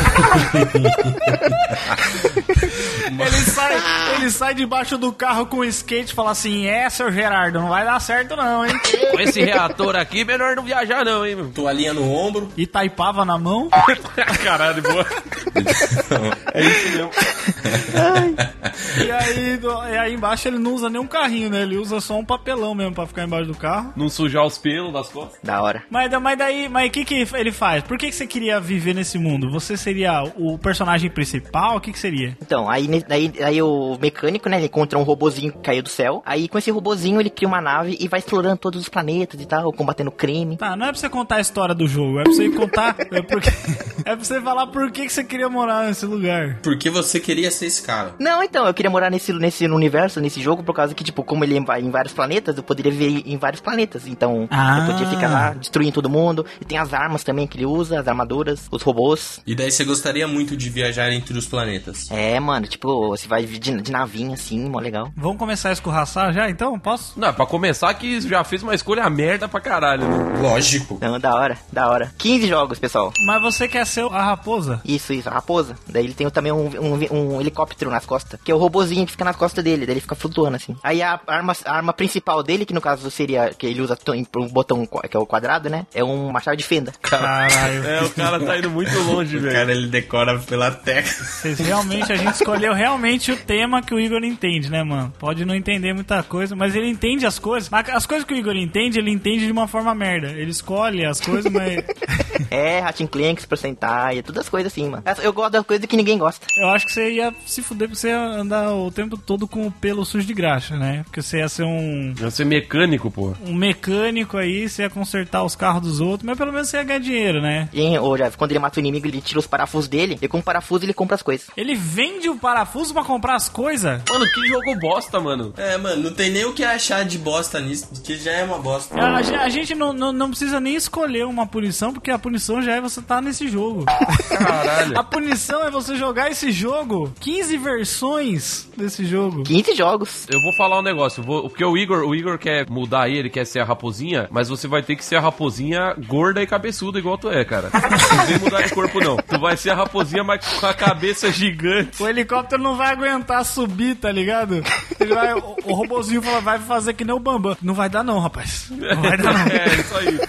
Ele 3.10 3.52
sai, 3.52 3.82
ele 4.16 4.32
sai 4.32 4.54
debaixo 4.54 4.98
do 4.98 5.12
carro 5.12 5.46
com 5.46 5.58
o 5.58 5.66
skate 5.66 6.12
e 6.12 6.16
fala 6.16 6.32
assim: 6.32 6.68
É, 6.68 6.90
seu 6.90 7.12
Gerardo, 7.12 7.60
não 7.60 7.70
vai 7.70 7.84
dar 7.84 8.00
certo 8.00 8.36
não, 8.36 8.66
hein? 8.66 8.74
Com 9.12 9.20
esse 9.20 9.42
reator 9.42 9.96
aqui, 9.96 10.24
melhor 10.24 10.56
não 10.56 10.64
viajar 10.64 11.04
não, 11.04 11.26
hein, 11.26 11.36
meu. 11.36 11.50
Toalhinha 11.50 11.94
no 11.94 12.12
ombro. 12.12 12.50
E 12.56 12.66
taipava 12.68 13.26
na 13.26 13.38
mão. 13.38 13.70
Caralho, 14.44 14.82
boa. 14.82 15.06
É 16.60 16.68
isso 16.68 16.90
mesmo. 16.90 17.12
E 18.98 19.12
aí, 19.12 19.60
e 19.94 19.98
aí 19.98 20.14
embaixo 20.14 20.48
ele 20.48 20.58
não 20.58 20.74
usa 20.74 20.90
nem 20.90 21.00
um 21.00 21.08
carrinho, 21.08 21.50
né? 21.50 21.62
Ele 21.62 21.78
usa 21.78 22.00
só 22.02 22.18
um 22.18 22.26
papelão 22.26 22.74
mesmo 22.74 22.94
pra 22.94 23.06
ficar 23.06 23.24
embaixo 23.24 23.48
do 23.48 23.56
carro. 23.58 23.94
Não 23.96 24.10
sujar 24.10 24.46
os 24.46 24.58
pelos 24.58 24.92
das 24.92 25.10
costas. 25.10 25.40
Da 25.44 25.62
hora. 25.62 25.84
Mas, 25.90 26.12
mas 26.22 26.38
daí, 26.38 26.68
mas 26.70 26.90
o 26.90 26.92
que, 26.92 27.06
que 27.06 27.28
ele 27.34 27.52
faz? 27.52 27.84
Por 27.84 27.98
que, 27.98 28.08
que 28.08 28.16
você 28.16 28.28
queria 28.28 28.60
viver 28.60 28.94
nesse 28.94 29.18
mundo? 29.18 29.50
Você 29.52 29.78
seria 29.78 30.24
o 30.36 30.58
personagem 30.58 31.10
principal? 31.10 31.78
O 31.78 31.82
que, 31.82 31.92
que 31.92 32.00
seria? 32.00 32.38
Então, 32.42 32.70
aí, 32.70 32.90
aí, 33.10 33.34
aí 33.44 33.62
o 33.62 33.98
mecânico, 34.00 34.50
né, 34.50 34.58
ele 34.58 34.66
encontra 34.66 34.98
um 34.98 35.04
robozinho 35.04 35.52
que 35.52 35.60
caiu 35.60 35.84
do 35.84 35.90
céu. 35.90 36.22
Aí 36.26 36.48
com 36.48 36.58
esse 36.58 36.72
robozinho 36.72 37.20
ele 37.20 37.30
cria 37.30 37.48
uma 37.48 37.62
nave 37.62 37.98
e 38.00 38.08
vai 38.08 38.20
explorando 38.20 38.58
todos 38.58 38.82
os 38.82 38.90
planetas 38.90 39.40
e 39.40 39.46
tal, 39.46 39.72
combatendo 39.72 40.12
crime. 40.12 40.58
Tá, 40.58 40.76
não 40.76 40.88
é 40.88 40.92
pra 40.92 41.00
você 41.00 41.10
contar 41.10 41.36
a 41.36 41.42
história 41.42 41.76
do 41.76 41.88
jogo, 41.88 42.20
é 42.20 42.24
pra 42.24 42.34
você 42.34 42.50
contar. 42.50 42.96
É, 43.12 43.22
porque, 43.22 43.50
é 44.06 44.16
pra 44.16 44.16
você 44.16 44.42
falar 44.42 44.68
por 44.68 44.92
que, 44.92 45.06
que 45.06 45.14
você 45.14 45.24
queria 45.24 45.50
morar 45.50 45.86
nesse 45.86 46.06
lugar. 46.06 46.49
Porque 46.62 46.90
você 46.90 47.19
queria 47.19 47.51
ser 47.51 47.66
esse 47.68 47.81
cara. 47.81 48.13
Não, 48.19 48.44
então, 48.44 48.66
eu 48.66 48.74
queria 48.74 48.90
morar 48.90 49.10
nesse, 49.10 49.31
nesse 49.34 49.66
universo, 49.66 50.19
nesse 50.19 50.42
jogo, 50.42 50.63
por 50.63 50.74
causa 50.74 50.94
que, 50.94 51.04
tipo, 51.04 51.24
como 51.24 51.44
ele 51.44 51.56
é 51.56 51.57
em 51.57 51.63
va- 51.66 51.80
em 51.80 51.90
vários 51.90 52.13
planetas, 52.13 52.56
eu 52.57 52.63
poderia 52.63 52.92
viver 52.92 53.24
em 53.25 53.38
vários 53.38 53.62
planetas. 53.62 54.07
Então, 54.07 54.48
Ah. 54.51 54.80
eu 54.80 54.86
podia 54.94 55.07
ficar 55.07 55.30
lá 55.30 55.50
destruindo 55.54 55.94
todo 55.94 56.10
mundo. 56.10 56.46
E 56.62 56.66
tem 56.66 56.78
as 56.78 56.94
armas 56.94 57.24
também 57.24 57.48
que 57.48 57.57
ele 57.57 57.66
usa, 57.66 58.00
as 58.00 58.07
armaduras, 58.07 58.68
os 58.72 58.81
robôs. 58.81 59.42
E 59.46 59.56
daí 59.56 59.72
você 59.72 59.84
gostaria 59.84 60.28
muito 60.28 60.56
de 60.56 60.69
viajar 60.69 61.12
entre 61.12 61.38
os 61.38 61.46
planetas. 61.46 62.10
É, 62.12 62.40
mano, 62.40 62.68
tipo, 62.68 63.10
você 63.10 63.28
vai 63.28 63.46
de, 63.46 63.81
de 63.81 63.92
navinha 63.92 64.34
assim, 64.34 64.68
mó 64.69 64.80
legal. 64.80 65.12
Vamos 65.16 65.38
começar 65.38 65.69
a 65.69 65.74
escorraçar 65.74 66.34
já 66.34 66.50
então? 66.50 66.77
Posso? 66.79 67.20
Não, 67.20 67.34
pra 67.34 67.46
começar 67.46 67.94
que 67.94 68.20
já 68.22 68.44
fez 68.44 68.63
uma 68.63 68.75
escolha 68.75 69.10
merda 69.10 69.48
pra 69.48 69.60
caralho, 69.60 70.08
né? 70.08 70.39
Lógico. 70.41 70.98
Não, 71.01 71.20
da 71.20 71.34
hora, 71.36 71.58
da 71.72 71.88
hora. 71.89 72.12
15 72.18 72.48
jogos, 72.48 72.79
pessoal. 72.79 73.12
Mas 73.25 73.41
você 73.41 73.68
quer 73.68 73.86
ser 73.86 74.06
a 74.06 74.24
raposa? 74.24 74.82
Isso, 74.86 75.13
isso, 75.13 75.27
a 75.29 75.32
raposa. 75.34 75.75
Daí 75.88 76.03
ele 76.06 76.13
tem 76.13 76.25
também 76.39 76.51
um, 76.51 76.67
um, 76.67 77.36
um 77.36 77.41
helicóptero 77.41 77.91
nas 77.91 78.05
costas, 78.05 78.39
que 78.41 78.51
é 78.51 78.55
o 78.55 78.58
robozinho 78.58 79.05
que 79.05 79.12
fica 79.12 79.25
nas 79.25 79.36
costas 79.36 79.63
dele, 79.63 79.86
daí 79.86 79.93
ele 79.93 80.01
fica 80.01 80.15
flutuando 80.15 80.55
assim. 80.55 80.75
Aí 80.81 81.01
a 81.01 81.19
arma, 81.27 81.53
a 81.65 81.75
arma 81.75 81.93
principal 81.93 82.41
dele, 82.41 82.65
que 82.65 82.74
no 82.74 82.81
caso 82.81 83.12
seria, 83.12 83.51
que 83.58 83.67
ele 83.67 83.81
usa 83.81 83.98
um 84.38 84.48
botão 84.48 84.86
que 84.86 85.17
é 85.17 85.19
o 85.19 85.25
quadrado, 85.25 85.69
né? 85.69 85.86
É 85.93 86.03
um 86.03 86.31
machado 86.31 86.55
de 86.58 86.63
fenda. 86.63 86.93
Caralho. 87.01 87.86
É, 87.86 88.03
o 88.03 88.10
cara 88.12 88.39
tá 88.39 88.58
indo 88.58 88.69
muito 88.69 88.98
longe, 89.00 89.38
O 89.38 89.41
velho. 89.41 89.53
cara 89.53 89.72
ele 89.72 89.88
decora 89.88 90.39
pela 90.39 90.72
tecla. 90.72 91.12
Vocês 91.12 91.60
realmente, 91.60 92.12
a 92.12 92.15
gente 92.15 92.34
escolheu 92.34 92.74
realmente 92.74 93.31
o 93.31 93.38
tema 93.38 93.81
que 93.81 93.93
o 93.93 94.00
Igor 94.00 94.24
entende, 94.24 94.69
né, 94.69 94.84
mano? 94.84 95.13
Pode 95.19 95.43
não 95.43 95.55
entender 95.55 95.93
muita 95.93 96.24
coisa, 96.24 96.55
mas 96.55 96.75
ele 96.75 96.88
entende 96.88 97.25
as 97.25 97.38
coisas. 97.38 97.69
As 97.93 98.05
coisas 98.05 98.25
que 98.25 98.34
o 98.34 98.38
Igor 98.38 98.55
entende, 98.55 99.00
ele 99.00 99.12
entende 99.12 99.46
de 99.46 99.51
uma 99.51 99.67
forma 99.67 99.93
merda. 99.93 100.27
Ele 100.31 100.51
escolhe 100.51 101.05
as 101.05 101.19
coisas, 101.19 101.51
mas 101.51 101.84
É, 102.50 102.79
Ratin 102.79 103.08
Clank, 103.08 103.41
Super 103.41 103.58
Sentai, 103.58 104.22
todas 104.24 104.43
as 104.43 104.50
coisas 104.50 104.72
assim, 104.72 104.89
mano. 104.89 105.03
Eu 105.22 105.34
gosto 105.34 105.51
das 105.51 105.65
coisas 105.65 105.86
que 105.86 105.98
ninguém 105.98 106.17
gosta. 106.20 106.46
eu 106.58 106.70
acho 106.70 106.86
que 106.86 106.94
você 106.94 107.12
ia 107.12 107.34
se 107.46 107.62
fuder 107.62 107.88
porque 107.88 108.00
você 108.02 108.10
ia 108.10 108.20
andar 108.20 108.72
o 108.74 108.92
tempo 108.92 109.18
todo 109.18 109.48
com 109.48 109.66
o 109.68 109.72
pelo 109.72 110.06
sujo 110.06 110.26
de 110.28 110.34
graxa, 110.34 110.78
né? 110.78 111.04
Porque 111.06 111.22
você 111.22 111.40
ia 111.40 111.50
ser 111.50 111.64
um, 111.64 112.14
Ia 112.20 112.30
ser 112.32 112.46
mecânico, 112.46 113.10
pô. 113.10 113.34
um 113.46 113.54
mecânico 113.54 114.38
aí, 114.38 114.68
você 114.70 114.84
ia 114.84 114.90
consertar 114.90 115.44
os 115.44 115.56
carros 115.56 115.82
dos 115.82 116.00
outros, 116.02 116.26
mas 116.26 116.38
pelo 116.38 116.52
menos 116.52 116.70
você 116.70 116.78
ia 116.78 116.84
ganhar 116.84 117.00
dinheiro, 117.00 117.42
né? 117.42 117.70
E, 117.74 117.98
ou 117.98 118.18
já, 118.18 118.30
quando 118.32 118.52
ele 118.52 118.60
mata 118.60 118.78
o 118.78 118.82
inimigo, 118.82 119.08
ele 119.08 119.22
tira 119.22 119.40
os 119.40 119.48
parafusos 119.48 119.88
dele, 119.90 120.18
e 120.22 120.28
com 120.28 120.40
o 120.40 120.44
parafuso 120.44 120.86
ele 120.86 120.94
compra 120.94 121.16
as 121.16 121.22
coisas. 121.22 121.48
Ele 121.56 121.74
vende 121.76 122.30
o 122.30 122.36
parafuso 122.38 122.94
pra 122.94 123.04
comprar 123.04 123.36
as 123.36 123.50
coisas? 123.50 124.02
Mano, 124.10 124.26
que 124.34 124.48
jogo 124.48 124.76
bosta, 124.80 125.20
mano. 125.20 125.54
É, 125.58 125.78
mano, 125.78 126.04
não 126.04 126.14
tem 126.14 126.30
nem 126.32 126.46
o 126.46 126.54
que 126.54 126.64
achar 126.64 127.04
de 127.06 127.18
bosta 127.18 127.60
nisso, 127.60 127.88
que 128.04 128.18
já 128.18 128.32
é 128.32 128.44
uma 128.44 128.60
bosta. 128.60 128.96
A, 129.00 129.18
a- 129.18 129.44
a 129.44 129.50
gente 129.50 129.74
não, 129.76 129.94
não, 129.94 130.12
não 130.12 130.30
precisa 130.30 130.60
nem 130.60 130.76
escolher 130.76 131.26
uma 131.26 131.46
punição, 131.48 131.94
porque 131.94 132.12
a 132.12 132.20
punição 132.20 132.62
já 132.62 132.74
é 132.76 132.82
você 132.82 133.00
estar 133.00 133.22
nesse 133.22 133.48
jogo. 133.48 133.86
Caralho. 133.86 134.90
A 135.00 135.04
punição 135.04 135.64
é 135.64 135.72
você 135.72 135.96
jogar 135.96 136.09
esse 136.18 136.51
jogo 136.51 137.12
15 137.20 137.58
versões 137.58 138.68
desse 138.75 139.06
jogo. 139.06 139.44
15 139.44 139.75
jogos. 139.75 140.28
Eu 140.30 140.42
vou 140.42 140.54
falar 140.54 140.80
um 140.80 140.84
negócio, 140.84 141.24
vou, 141.24 141.44
porque 141.50 141.63
o 141.63 141.78
Igor, 141.78 142.04
o 142.04 142.16
Igor 142.16 142.38
quer 142.38 142.70
mudar 142.70 143.04
aí, 143.04 143.18
ele 143.18 143.30
quer 143.30 143.46
ser 143.46 143.60
a 143.60 143.66
raposinha, 143.66 144.28
mas 144.32 144.50
você 144.50 144.68
vai 144.68 144.82
ter 144.82 144.96
que 144.96 145.04
ser 145.04 145.16
a 145.16 145.22
raposinha 145.22 145.96
gorda 146.08 146.42
e 146.42 146.48
cabeçuda 146.48 147.00
igual 147.00 147.18
tu 147.18 147.30
é, 147.30 147.44
cara. 147.44 147.70
Não 147.72 148.25
vem 148.25 148.39
mudar 148.39 148.62
de 148.62 148.74
corpo 148.74 149.00
não. 149.00 149.18
Tu 149.18 149.39
vai 149.39 149.58
ser 149.58 149.72
a 149.72 149.75
raposinha, 149.75 150.24
mas 150.24 150.46
com 150.46 150.66
a 150.66 150.74
cabeça 150.74 151.32
gigante. 151.32 152.01
O 152.01 152.08
helicóptero 152.08 152.62
não 152.62 152.75
vai 152.75 152.92
aguentar 152.92 153.44
subir, 153.46 153.96
tá 153.96 154.12
ligado? 154.12 154.63
Ele 155.00 155.13
vai, 155.13 155.34
o, 155.34 155.56
o 155.66 155.74
robozinho 155.74 156.22
fala, 156.22 156.42
vai 156.42 156.60
fazer 156.60 156.94
que 156.94 157.04
nem 157.04 157.16
o 157.16 157.20
Bambam. 157.20 157.58
Não 157.62 157.74
vai 157.74 157.89
dar 157.89 158.04
não, 158.04 158.20
rapaz. 158.20 158.68
Não 158.70 159.01
vai 159.01 159.18
dar 159.18 159.34
não. 159.34 159.51
É, 159.51 159.66
isso 159.75 159.98
aí. 159.98 160.20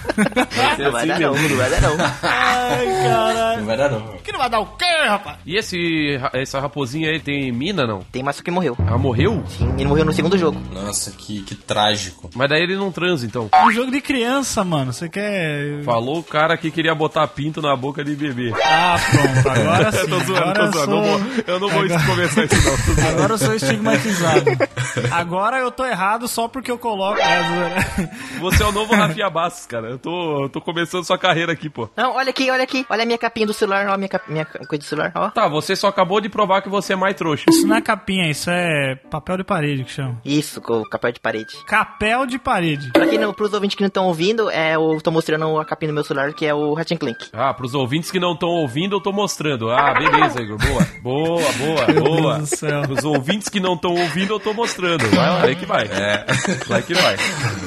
Não 0.78 0.92
vai 0.92 1.02
assim 1.02 1.08
dar 1.08 1.20
não, 1.20 1.34
não 1.34 1.56
vai 1.56 1.70
dar 1.70 1.80
não. 1.80 1.96
Ai, 2.22 2.86
caralho. 2.86 3.49
Não 3.60 3.66
vai 3.66 3.76
dar 3.76 3.90
não. 3.90 4.00
Que 4.18 4.32
não 4.32 4.38
vai 4.38 4.50
dar 4.50 4.60
o 4.60 4.66
quê, 4.66 4.84
rapaz? 5.06 5.36
E 5.46 5.56
esse, 5.56 6.18
essa 6.32 6.60
raposinha 6.60 7.10
aí 7.10 7.20
tem 7.20 7.50
mina, 7.52 7.86
não? 7.86 8.00
Tem 8.10 8.22
mais 8.22 8.36
só 8.36 8.42
que 8.42 8.50
morreu. 8.50 8.76
Ela 8.86 8.98
morreu? 8.98 9.42
Sim, 9.48 9.72
ele 9.74 9.86
morreu 9.86 10.04
no 10.04 10.12
segundo 10.12 10.36
jogo. 10.38 10.60
Nossa, 10.72 11.10
que, 11.12 11.42
que 11.42 11.54
trágico. 11.54 12.30
Mas 12.34 12.48
daí 12.48 12.62
ele 12.62 12.76
não 12.76 12.90
transa, 12.90 13.26
então. 13.26 13.48
É 13.52 13.64
um 13.64 13.70
jogo 13.70 13.90
de 13.90 14.00
criança, 14.00 14.64
mano. 14.64 14.92
Você 14.92 15.08
quer... 15.08 15.82
Falou 15.84 16.18
o 16.18 16.22
cara 16.24 16.56
que 16.56 16.70
queria 16.70 16.94
botar 16.94 17.26
pinto 17.28 17.60
na 17.62 17.74
boca 17.76 18.02
de 18.04 18.14
bebê. 18.14 18.52
Ah, 18.64 18.96
pronto. 19.10 19.48
Agora 19.60 19.92
sim. 19.92 20.06
tô 20.08 20.18
zoando, 20.20 20.40
Agora 20.40 20.54
tô 20.54 20.64
eu 20.64 20.72
zoando. 20.72 20.90
Não 20.90 21.04
sou... 21.04 21.18
vou, 21.18 21.44
eu 21.46 21.60
não 21.60 21.68
vou 21.68 21.82
Agora- 21.84 22.06
começar 22.06 22.44
isso 22.44 22.96
não. 23.00 23.08
Agora 23.08 23.32
eu 23.34 23.38
sou 23.38 23.54
estigmatizado. 23.54 24.44
Agora 25.10 25.58
eu 25.58 25.70
tô 25.70 25.84
errado 25.84 26.26
só 26.28 26.48
porque 26.48 26.70
eu 26.70 26.78
coloco. 26.78 27.20
É. 27.20 28.10
Você 28.40 28.62
é 28.62 28.66
o 28.66 28.72
novo 28.72 28.94
Rafinha 28.94 29.28
Bastos, 29.30 29.66
cara. 29.66 29.88
Eu 29.90 29.98
tô, 29.98 30.44
eu 30.44 30.48
tô 30.48 30.60
começando 30.60 31.04
sua 31.04 31.18
carreira 31.18 31.52
aqui, 31.52 31.68
pô. 31.68 31.88
Não, 31.96 32.14
olha 32.14 32.30
aqui, 32.30 32.50
olha 32.50 32.62
aqui. 32.62 32.86
Olha 32.88 33.02
a 33.02 33.06
minha 33.06 33.18
capinha 33.18 33.46
do 33.50 33.58
celular, 33.58 33.86
ó, 33.88 33.92
a 33.94 33.96
minha, 33.96 34.08
cap- 34.08 34.30
minha 34.30 34.44
coisa 34.44 34.78
do 34.78 34.84
celular, 34.84 35.12
ó. 35.14 35.30
Tá, 35.30 35.48
você 35.48 35.74
só 35.76 35.88
acabou 35.88 36.20
de 36.20 36.28
provar 36.28 36.62
que 36.62 36.68
você 36.68 36.92
é 36.92 36.96
mais 36.96 37.14
trouxa. 37.14 37.44
Isso 37.48 37.66
não 37.66 37.76
é 37.76 37.80
capinha, 37.82 38.30
isso 38.30 38.50
é 38.50 38.96
papel 39.10 39.36
de 39.38 39.44
parede 39.44 39.84
que 39.84 39.90
chama. 39.92 40.20
Isso, 40.24 40.60
capel 40.90 41.12
de 41.12 41.20
parede. 41.20 41.54
Capel 41.66 42.26
de 42.26 42.38
parede. 42.38 42.90
Pra 42.92 43.06
quem 43.06 43.18
não, 43.18 43.32
pros 43.32 43.52
ouvintes 43.52 43.76
que 43.76 43.82
não 43.82 43.88
estão 43.88 44.06
ouvindo, 44.06 44.50
é, 44.50 44.74
eu 44.76 44.98
tô 45.02 45.10
mostrando 45.10 45.58
a 45.58 45.64
capinha 45.64 45.90
do 45.90 45.94
meu 45.94 46.04
celular, 46.04 46.32
que 46.32 46.46
é 46.46 46.54
o 46.54 46.74
Ratchet 46.74 46.98
Clank. 46.98 47.26
Ah, 47.32 47.52
pros 47.54 47.74
ouvintes 47.74 48.10
que 48.10 48.20
não 48.20 48.32
estão 48.32 48.48
ouvindo, 48.48 48.96
eu 48.96 49.00
tô 49.00 49.12
mostrando. 49.12 49.70
Ah, 49.70 49.94
beleza, 49.94 50.40
Igor. 50.40 50.58
Boa. 50.58 50.86
Boa, 51.02 51.52
boa, 51.52 51.86
boa. 52.02 52.36
Deus 52.36 52.50
do 52.50 52.56
céu. 52.56 52.82
Pros 52.82 53.04
ouvintes 53.04 53.48
que 53.48 53.60
não 53.60 53.74
estão 53.74 53.92
ouvindo, 53.92 54.34
eu 54.34 54.40
tô 54.40 54.52
mostrando. 54.52 55.04
Vai, 55.10 55.40
vai 55.40 55.54
que 55.54 55.66
vai. 55.66 55.84
É. 55.86 56.24
Vai 56.66 56.82
que 56.82 56.94
vai. 56.94 57.16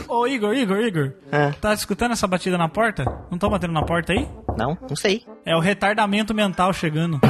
Ô, 0.08 0.28
Igor, 0.28 0.54
Igor, 0.54 0.78
Igor. 0.80 1.12
Ah. 1.32 1.52
Tá 1.60 1.74
escutando 1.74 2.12
essa 2.12 2.28
batida 2.28 2.58
na 2.58 2.70
porta? 2.70 3.04
Não 3.32 3.38
tá 3.38 3.48
batendo 3.50 3.74
na 3.74 3.84
porta 3.84 4.14
aí? 4.14 4.28
Não, 4.58 4.78
não 4.88 4.96
sei. 4.96 5.24
É 5.46 5.56
o 5.56 5.60
retardamento 5.60 6.34
mental 6.34 6.74
chegando. 6.74 7.20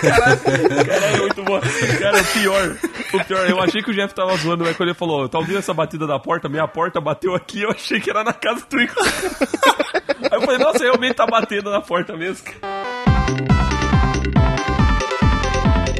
Cara, 0.00 1.06
é 1.06 1.16
muito 1.18 1.42
bom. 1.42 1.60
Cara, 1.98 2.20
o 2.20 2.24
pior. 2.26 2.76
O 3.12 3.24
pior, 3.24 3.50
eu 3.50 3.60
achei 3.60 3.82
que 3.82 3.90
o 3.90 3.94
Jeff 3.94 4.14
tava 4.14 4.36
zoando, 4.36 4.64
mas 4.64 4.76
quando 4.76 4.90
ele 4.90 4.98
falou, 4.98 5.28
tá 5.28 5.38
ouvindo 5.38 5.58
essa 5.58 5.72
batida 5.74 6.06
da 6.06 6.18
porta? 6.18 6.48
Minha 6.48 6.68
porta 6.68 7.00
bateu 7.00 7.34
aqui, 7.34 7.62
eu 7.62 7.70
achei 7.70 8.00
que 8.00 8.10
era 8.10 8.22
na 8.22 8.32
casa 8.32 8.64
do 8.68 8.80
Igor. 8.80 8.96
Aí 10.30 10.38
eu 10.38 10.40
falei, 10.40 10.58
nossa, 10.58 10.78
realmente 10.78 11.14
tá 11.14 11.26
batendo 11.26 11.70
na 11.70 11.80
porta 11.80 12.16
mesmo. 12.16 12.46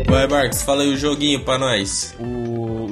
Vai, 0.08 0.26
Marcos, 0.28 0.62
fala 0.62 0.82
aí 0.82 0.94
o 0.94 0.96
joguinho 0.96 1.44
pra 1.44 1.58
nós. 1.58 2.14
O 2.18 2.35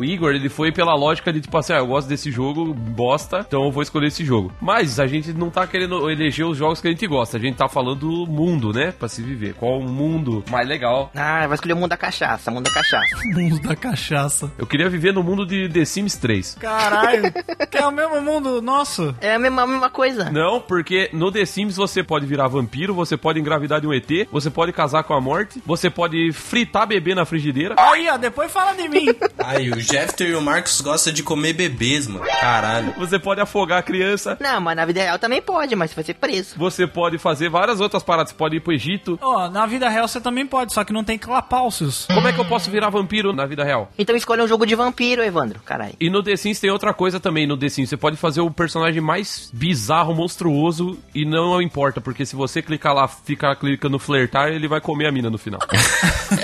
Igor, 0.04 0.32
ele 0.34 0.48
foi 0.48 0.70
pela 0.72 0.94
lógica 0.94 1.32
de 1.32 1.40
tipo 1.40 1.56
assim, 1.56 1.72
ah, 1.72 1.78
eu 1.78 1.86
gosto 1.86 2.08
desse 2.08 2.30
jogo, 2.30 2.72
bosta, 2.74 3.44
então 3.46 3.64
eu 3.64 3.70
vou 3.70 3.82
escolher 3.82 4.08
esse 4.08 4.24
jogo. 4.24 4.52
Mas 4.60 5.00
a 5.00 5.06
gente 5.06 5.32
não 5.32 5.50
tá 5.50 5.66
querendo 5.66 6.10
eleger 6.10 6.46
os 6.46 6.56
jogos 6.56 6.80
que 6.80 6.88
a 6.88 6.90
gente 6.90 7.06
gosta, 7.06 7.36
a 7.36 7.40
gente 7.40 7.56
tá 7.56 7.68
falando 7.68 7.94
do 7.96 8.26
mundo, 8.26 8.72
né? 8.72 8.92
Pra 8.92 9.08
se 9.08 9.22
viver. 9.22 9.54
Qual 9.54 9.78
o 9.78 9.88
mundo 9.88 10.44
mais 10.50 10.68
legal? 10.68 11.10
Ah, 11.14 11.46
vai 11.46 11.54
escolher 11.54 11.72
o 11.74 11.76
mundo 11.76 11.90
da 11.90 11.96
cachaça, 11.96 12.50
mundo 12.50 12.64
da 12.64 12.72
cachaça. 12.72 13.04
Mundo 13.34 13.60
da 13.60 13.74
cachaça. 13.74 14.50
Eu 14.56 14.66
queria 14.66 14.88
viver 14.88 15.12
no 15.12 15.22
mundo 15.22 15.44
de 15.46 15.68
The 15.68 15.84
Sims 15.84 16.16
3. 16.16 16.56
Caralho. 16.60 17.32
que 17.70 17.76
é 17.76 17.86
o 17.86 17.90
mesmo 17.90 18.20
mundo 18.20 18.62
nosso. 18.62 19.14
É 19.20 19.34
a 19.34 19.38
mesma, 19.38 19.62
a 19.62 19.66
mesma 19.66 19.90
coisa. 19.90 20.30
Não, 20.30 20.60
porque 20.60 21.10
no 21.12 21.32
The 21.32 21.44
Sims 21.44 21.76
você 21.76 22.02
pode 22.02 22.26
virar 22.26 22.48
vampiro, 22.48 22.94
você 22.94 23.16
pode 23.16 23.40
engravidar 23.40 23.80
de 23.80 23.86
um 23.86 23.92
ET, 23.92 24.08
você 24.30 24.50
pode 24.50 24.72
casar 24.72 25.02
com 25.04 25.14
a 25.14 25.20
morte, 25.20 25.62
você 25.66 25.90
pode 25.90 26.32
fritar 26.32 26.86
bebê 26.86 27.14
na 27.14 27.24
frigideira. 27.24 27.74
Aí, 27.78 28.08
ó, 28.08 28.16
depois 28.16 28.50
fala 28.52 28.72
de 28.74 28.88
mim. 28.88 29.06
Ai, 29.38 29.70
o 29.70 29.80
Jeffter 29.94 30.30
e 30.30 30.34
o 30.34 30.42
Marcos 30.42 30.80
gostam 30.80 31.12
de 31.12 31.22
comer 31.22 31.52
bebês, 31.52 32.08
mano. 32.08 32.26
Caralho. 32.40 32.92
Você 32.98 33.16
pode 33.16 33.40
afogar 33.40 33.78
a 33.78 33.82
criança. 33.82 34.36
Não, 34.40 34.60
mas 34.60 34.74
na 34.74 34.84
vida 34.84 35.00
real 35.00 35.20
também 35.20 35.40
pode, 35.40 35.76
mas 35.76 35.90
você 35.90 35.94
vai 35.94 36.04
ser 36.04 36.14
preso. 36.14 36.56
Você 36.56 36.84
pode 36.84 37.16
fazer 37.16 37.48
várias 37.48 37.80
outras 37.80 38.02
paradas. 38.02 38.32
Você 38.32 38.36
pode 38.36 38.56
ir 38.56 38.60
pro 38.60 38.72
Egito. 38.72 39.16
Ó, 39.22 39.48
na 39.48 39.64
vida 39.66 39.88
real 39.88 40.08
você 40.08 40.20
também 40.20 40.44
pode, 40.48 40.72
só 40.72 40.82
que 40.82 40.92
não 40.92 41.04
tem 41.04 41.16
clapalcios. 41.16 42.06
Como 42.12 42.26
é 42.26 42.32
que 42.32 42.40
eu 42.40 42.44
posso 42.44 42.72
virar 42.72 42.90
vampiro 42.90 43.32
na 43.32 43.46
vida 43.46 43.62
real? 43.62 43.88
Então 43.96 44.16
escolhe 44.16 44.42
um 44.42 44.48
jogo 44.48 44.66
de 44.66 44.74
vampiro, 44.74 45.22
Evandro. 45.22 45.60
Caralho. 45.64 45.94
E 46.00 46.10
no 46.10 46.24
The 46.24 46.34
Sims 46.34 46.58
tem 46.58 46.70
outra 46.70 46.92
coisa 46.92 47.20
também. 47.20 47.46
No 47.46 47.56
The 47.56 47.68
Sims 47.68 47.88
você 47.88 47.96
pode 47.96 48.16
fazer 48.16 48.40
o 48.40 48.50
personagem 48.50 49.00
mais 49.00 49.48
bizarro, 49.52 50.12
monstruoso 50.12 50.98
e 51.14 51.24
não 51.24 51.62
importa, 51.62 52.00
porque 52.00 52.26
se 52.26 52.34
você 52.34 52.60
clicar 52.60 52.94
lá, 52.94 53.06
ficar 53.06 53.54
clicando 53.54 53.96
flertar, 54.00 54.48
ele 54.48 54.66
vai 54.66 54.80
comer 54.80 55.06
a 55.06 55.12
mina 55.12 55.30
no 55.30 55.38
final. 55.38 55.60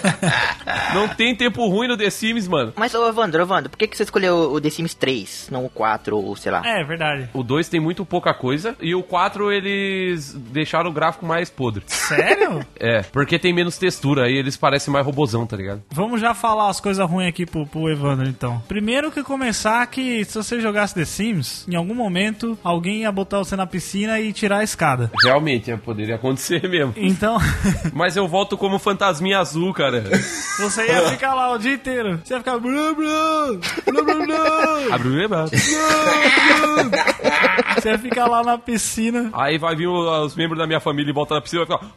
não 0.95 1.09
tem 1.09 1.35
tempo 1.35 1.67
ruim 1.69 1.89
no 1.89 1.97
The 1.97 2.11
Sims, 2.11 2.47
mano. 2.47 2.73
Mas, 2.77 2.95
ô 2.95 3.09
Evandro, 3.09 3.30
Evandro, 3.39 3.71
por 3.71 3.77
que, 3.79 3.87
que 3.87 3.97
você 3.97 4.03
escolheu 4.03 4.53
o 4.53 4.61
The 4.61 4.71
Sims 4.71 4.95
3, 4.95 5.49
não 5.51 5.65
o 5.65 5.69
4 5.71 6.17
ou 6.17 6.35
sei 6.37 6.51
lá? 6.51 6.63
É, 6.65 6.83
verdade. 6.85 7.29
O 7.35 7.43
2 7.43 7.69
tem 7.69 7.79
muito 7.81 8.05
pouca 8.05 8.33
coisa 8.35 8.75
e 8.81 8.95
o 8.95 9.03
4 9.03 9.53
eles 9.53 10.33
deixaram 10.35 10.91
o 10.91 10.93
gráfico 10.93 11.27
mais 11.27 11.51
podre. 11.51 11.83
Sério? 11.87 12.61
É, 12.83 13.03
porque 13.03 13.39
tem 13.39 13.53
menos 13.53 13.77
textura 13.77 14.25
aí 14.25 14.35
eles 14.35 14.57
parecem 14.57 14.91
mais 14.93 15.05
robozão, 15.05 15.47
tá 15.47 15.55
ligado? 15.55 15.83
Vamos 15.91 16.19
já 16.21 16.33
falar 16.33 16.71
as 16.71 16.81
coisas 16.81 17.07
ruins 17.09 17.29
aqui 17.29 17.45
pro, 17.45 17.67
pro 17.67 17.91
Evandro, 17.91 18.27
então. 18.27 18.63
Primeiro 18.67 19.11
que 19.11 19.23
começar 19.23 19.87
que 19.87 20.25
se 20.25 20.35
você 20.35 20.61
jogasse 20.61 20.95
The 20.95 21.05
Sims, 21.05 21.67
em 21.69 21.75
algum 21.77 21.95
momento 21.95 22.59
alguém 22.65 23.03
ia 23.03 23.13
botar 23.13 23.39
você 23.39 23.55
na 23.55 23.67
piscina 23.67 24.19
e 24.19 24.33
tirar 24.33 24.59
a 24.59 24.65
escada. 24.65 25.11
Realmente, 25.23 25.71
é, 25.71 25.77
poderia 25.77 26.15
acontecer 26.15 26.67
mesmo. 26.71 26.95
Então, 26.97 27.37
Mas 27.93 28.17
eu 28.17 28.27
volto 28.27 28.57
como 28.57 28.79
fantasminha 28.79 29.39
azul, 29.39 29.73
cara. 29.75 30.03
você 30.59 30.87
ia 30.87 31.09
ficar 31.09 31.35
lá 31.35 31.53
o 31.53 31.59
dia 31.59 31.75
inteiro. 31.75 32.21
Você 32.25 32.35
ia 32.35 32.39
ficar. 32.39 32.59
Blá, 32.59 32.95
blá, 32.95 33.20
blá, 33.87 34.03
blá, 34.03 34.27
blá. 34.27 34.95
Abre 34.95 35.09
o? 35.09 35.47
Você 37.75 37.99
ficar 37.99 38.27
lá 38.27 38.43
na 38.43 38.59
piscina. 38.59 39.31
Aí 39.33 39.59
vai 39.59 39.75
vir 39.77 39.89
os 39.89 40.35
membros 40.37 40.59
da 40.59 40.67
minha 40.67 40.81
família 40.81 41.11
e 41.11 41.15
volta 41.15 41.35
na 41.35 41.41
piscina 41.41 41.63
e 41.63 41.67
vai 41.67 41.79
ficar. 41.79 41.95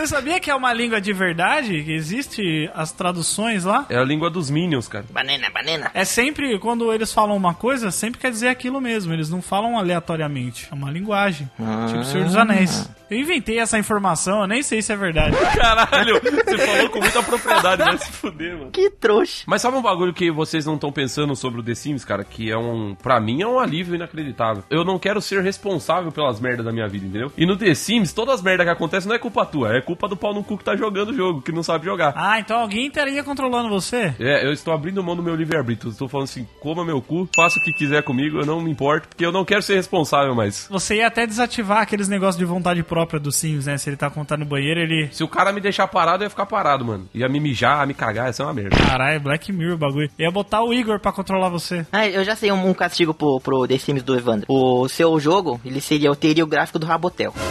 Você 0.00 0.06
sabia 0.06 0.40
que 0.40 0.50
é 0.50 0.54
uma 0.54 0.72
língua 0.72 0.98
de 0.98 1.12
verdade? 1.12 1.84
Que 1.84 1.92
existe 1.92 2.70
as 2.74 2.90
traduções 2.90 3.64
lá? 3.64 3.84
É 3.90 3.98
a 3.98 4.02
língua 4.02 4.30
dos 4.30 4.48
Minions, 4.48 4.88
cara. 4.88 5.04
Banana, 5.10 5.50
banana. 5.50 5.90
É 5.92 6.06
sempre, 6.06 6.58
quando 6.58 6.90
eles 6.90 7.12
falam 7.12 7.36
uma 7.36 7.52
coisa, 7.52 7.90
sempre 7.90 8.18
quer 8.18 8.30
dizer 8.30 8.48
aquilo 8.48 8.80
mesmo. 8.80 9.12
Eles 9.12 9.28
não 9.28 9.42
falam 9.42 9.76
aleatoriamente. 9.76 10.68
É 10.70 10.74
uma 10.74 10.90
linguagem. 10.90 11.50
Tipo 11.88 12.00
o 12.00 12.04
Senhor 12.04 12.24
dos 12.24 12.34
Anéis. 12.34 12.88
Eu 13.10 13.18
inventei 13.18 13.58
essa 13.58 13.76
informação, 13.76 14.42
eu 14.42 14.46
nem 14.46 14.62
sei 14.62 14.80
se 14.80 14.92
é 14.92 14.96
verdade. 14.96 15.36
Caralho, 15.58 16.20
você 16.22 16.58
falou 16.58 16.90
com 16.90 17.00
muita 17.00 17.22
propriedade, 17.24 17.82
vai 17.82 17.98
se 17.98 18.12
fuder, 18.12 18.56
mano. 18.56 18.70
Que 18.70 18.88
trouxa. 18.88 19.42
Mas 19.46 19.60
sabe 19.60 19.76
um 19.76 19.82
bagulho 19.82 20.14
que 20.14 20.30
vocês 20.30 20.64
não 20.64 20.76
estão 20.76 20.92
pensando 20.92 21.34
sobre 21.34 21.58
o 21.58 21.62
The 21.62 21.74
Sims, 21.74 22.04
cara? 22.04 22.22
Que 22.22 22.52
é 22.52 22.56
um. 22.56 22.94
Pra 22.94 23.18
mim 23.18 23.42
é 23.42 23.46
um 23.48 23.58
alívio 23.58 23.96
inacreditável. 23.96 24.62
Eu 24.70 24.84
não 24.84 24.96
quero 24.96 25.20
ser 25.20 25.42
responsável 25.42 26.12
pelas 26.12 26.38
merdas 26.38 26.64
da 26.64 26.70
minha 26.70 26.86
vida, 26.86 27.04
entendeu? 27.04 27.32
E 27.36 27.44
no 27.44 27.56
The 27.56 27.74
Sims, 27.74 28.12
todas 28.12 28.36
as 28.36 28.42
merdas 28.42 28.64
que 28.64 28.70
acontecem 28.70 29.08
não 29.08 29.16
é 29.16 29.18
culpa 29.18 29.44
tua, 29.44 29.76
é 29.76 29.80
culpa 29.80 29.89
do 29.94 30.16
pau 30.16 30.34
no 30.34 30.42
cu 30.42 30.58
que 30.58 30.64
tá 30.64 30.76
jogando 30.76 31.10
o 31.10 31.14
jogo, 31.14 31.42
que 31.42 31.52
não 31.52 31.62
sabe 31.62 31.84
jogar. 31.84 32.12
Ah, 32.16 32.38
então 32.38 32.58
alguém 32.58 32.86
estaria 32.86 33.22
controlando 33.22 33.68
você? 33.68 34.14
É, 34.18 34.46
eu 34.46 34.52
estou 34.52 34.72
abrindo 34.74 35.02
mão 35.02 35.16
do 35.16 35.22
meu 35.22 35.34
livre-arbítrio. 35.34 35.90
Estou 35.90 36.08
falando 36.08 36.24
assim, 36.24 36.46
coma 36.60 36.84
meu 36.84 37.00
cu, 37.00 37.28
faça 37.34 37.58
o 37.58 37.62
que 37.62 37.72
quiser 37.72 38.02
comigo, 38.02 38.38
eu 38.38 38.46
não 38.46 38.60
me 38.60 38.70
importo, 38.70 39.08
porque 39.08 39.24
eu 39.24 39.32
não 39.32 39.44
quero 39.44 39.62
ser 39.62 39.76
responsável 39.76 40.34
mais. 40.34 40.66
Você 40.70 40.96
ia 40.96 41.06
até 41.06 41.26
desativar 41.26 41.78
aqueles 41.78 42.08
negócios 42.08 42.36
de 42.36 42.44
vontade 42.44 42.82
própria 42.82 43.20
do 43.20 43.32
Sims, 43.32 43.66
né? 43.66 43.78
Se 43.78 43.88
ele 43.88 43.96
tá 43.96 44.10
contando 44.10 44.40
no 44.40 44.46
banheiro, 44.46 44.80
ele. 44.80 45.08
Se 45.12 45.22
o 45.22 45.28
cara 45.28 45.52
me 45.52 45.60
deixar 45.60 45.86
parado, 45.86 46.22
eu 46.22 46.26
ia 46.26 46.30
ficar 46.30 46.46
parado, 46.46 46.84
mano. 46.84 47.08
Ia 47.14 47.28
me 47.28 47.40
mijar, 47.40 47.86
me 47.86 47.94
cagar, 47.94 48.26
ia 48.26 48.32
ser 48.32 48.42
uma 48.42 48.54
merda. 48.54 48.76
Caralho, 48.76 49.20
Black 49.20 49.52
Mirror 49.52 49.74
o 49.74 49.78
bagulho. 49.78 50.10
Ia 50.18 50.30
botar 50.30 50.62
o 50.62 50.72
Igor 50.72 50.98
pra 50.98 51.12
controlar 51.12 51.48
você. 51.48 51.86
Ah, 51.92 52.06
eu 52.06 52.24
já 52.24 52.34
sei 52.34 52.50
um, 52.50 52.68
um 52.68 52.74
castigo 52.74 53.14
pro, 53.14 53.40
pro 53.40 53.66
The 53.66 53.78
Sims 53.78 54.02
do 54.02 54.16
Evandro. 54.16 54.46
O 54.48 54.88
seu 54.88 55.18
jogo, 55.20 55.60
ele 55.64 55.80
seria, 55.80 56.08
eu 56.08 56.16
teria 56.16 56.44
o 56.44 56.46
gráfico 56.46 56.78
do 56.78 56.86
Rabotel. 56.86 57.34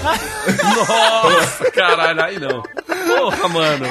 Nossa, 0.76 1.72
caralho, 1.72 2.22
aí 2.30 2.40
não. 2.40 2.79
Porra, 3.18 3.48
mano. 3.50 3.86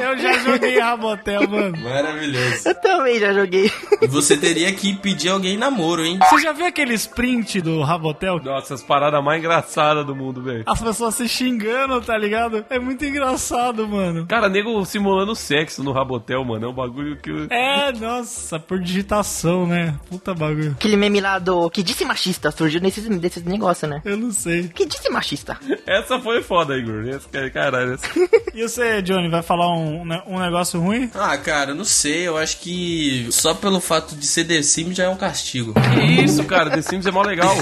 Eu 0.00 0.18
já 0.18 0.32
joguei 0.38 0.78
Rabotel, 0.78 1.48
mano. 1.48 1.76
Maravilhoso. 1.82 2.68
Eu 2.68 2.74
também 2.80 3.18
já 3.18 3.32
joguei. 3.32 3.70
E 4.02 4.06
você 4.06 4.36
teria 4.36 4.72
que 4.72 4.94
pedir 4.94 5.28
alguém 5.28 5.54
em 5.54 5.58
namoro, 5.58 6.04
hein? 6.04 6.18
Você 6.30 6.42
já 6.42 6.52
viu 6.52 6.66
aquele 6.66 6.94
sprint 6.94 7.60
do 7.60 7.82
Rabotel? 7.82 8.40
Nossa, 8.42 8.74
as 8.74 8.82
paradas 8.82 9.22
mais 9.22 9.38
engraçadas 9.38 10.04
do 10.06 10.14
mundo, 10.14 10.42
velho. 10.42 10.62
As 10.66 10.80
pessoas 10.80 11.14
se 11.14 11.28
xingando, 11.28 12.00
tá 12.00 12.16
ligado? 12.16 12.64
É 12.70 12.78
muito 12.78 13.04
engraçado, 13.04 13.86
mano. 13.86 14.26
Cara, 14.26 14.48
nego 14.48 14.84
simulando 14.84 15.34
sexo 15.34 15.82
no 15.82 15.92
Rabotel, 15.92 16.44
mano. 16.44 16.66
É 16.66 16.68
um 16.68 16.74
bagulho 16.74 17.16
que. 17.16 17.30
eu- 17.30 17.46
É, 17.50 17.92
nossa, 17.92 18.58
por 18.58 18.78
digitação, 18.80 19.66
né? 19.66 19.94
Puta 20.08 20.34
bagulho. 20.34 20.72
Aquele 20.72 20.96
meme 20.96 21.20
lá 21.20 21.38
do 21.38 21.68
que 21.70 21.82
disse 21.82 22.04
machista 22.04 22.50
surgiu 22.50 22.80
nesses, 22.80 23.06
desses 23.18 23.42
negócios, 23.44 23.88
né? 23.90 24.00
Eu 24.04 24.16
não 24.16 24.30
sei. 24.30 24.68
Que 24.68 24.86
disse 24.86 25.08
machista? 25.10 25.58
Essa 25.86 26.18
foi 26.18 26.42
foda, 26.42 26.76
Igor. 26.76 27.06
Essa, 27.08 27.50
caralho. 27.50 27.94
Essa... 27.94 28.06
E 28.54 28.62
você, 28.62 29.02
Johnny, 29.02 29.28
vai 29.28 29.42
falar 29.42 29.74
um, 29.74 30.04
né, 30.04 30.22
um 30.26 30.38
negócio 30.38 30.80
ruim? 30.80 31.10
Ah, 31.14 31.36
cara, 31.36 31.72
eu 31.72 31.74
não 31.74 31.84
sei. 31.84 32.26
Eu 32.26 32.36
acho 32.36 32.58
que 32.58 33.28
só 33.30 33.54
pelo 33.54 33.80
fato 33.80 34.16
de 34.16 34.26
ser 34.26 34.44
The 34.44 34.62
Sims 34.62 34.96
já 34.96 35.04
é 35.04 35.08
um 35.08 35.16
castigo. 35.16 35.74
Que 35.74 36.22
isso, 36.22 36.44
cara? 36.44 36.70
The 36.70 36.82
Sims 36.82 37.06
é 37.06 37.10
mó 37.10 37.22
legal. 37.22 37.54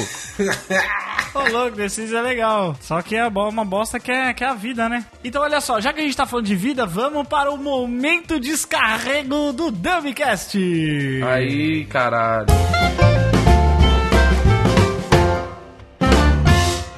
Ô, 1.34 1.48
louco, 1.50 1.76
The 1.76 1.88
Sims 1.88 2.12
é 2.12 2.20
legal. 2.20 2.76
Só 2.80 3.02
que 3.02 3.16
é 3.16 3.26
uma 3.26 3.64
bosta 3.64 3.98
que 3.98 4.12
é, 4.12 4.32
que 4.32 4.44
é 4.44 4.48
a 4.48 4.54
vida, 4.54 4.88
né? 4.88 5.04
Então, 5.22 5.42
olha 5.42 5.60
só, 5.60 5.80
já 5.80 5.92
que 5.92 6.00
a 6.00 6.04
gente 6.04 6.16
tá 6.16 6.26
falando 6.26 6.46
de 6.46 6.54
vida, 6.54 6.86
vamos 6.86 7.26
para 7.26 7.50
o 7.50 7.56
momento 7.56 8.38
descarrego 8.38 9.52
do 9.52 9.70
Dumbcast. 9.70 10.58
Aí, 11.24 11.84
caralho. 11.86 12.46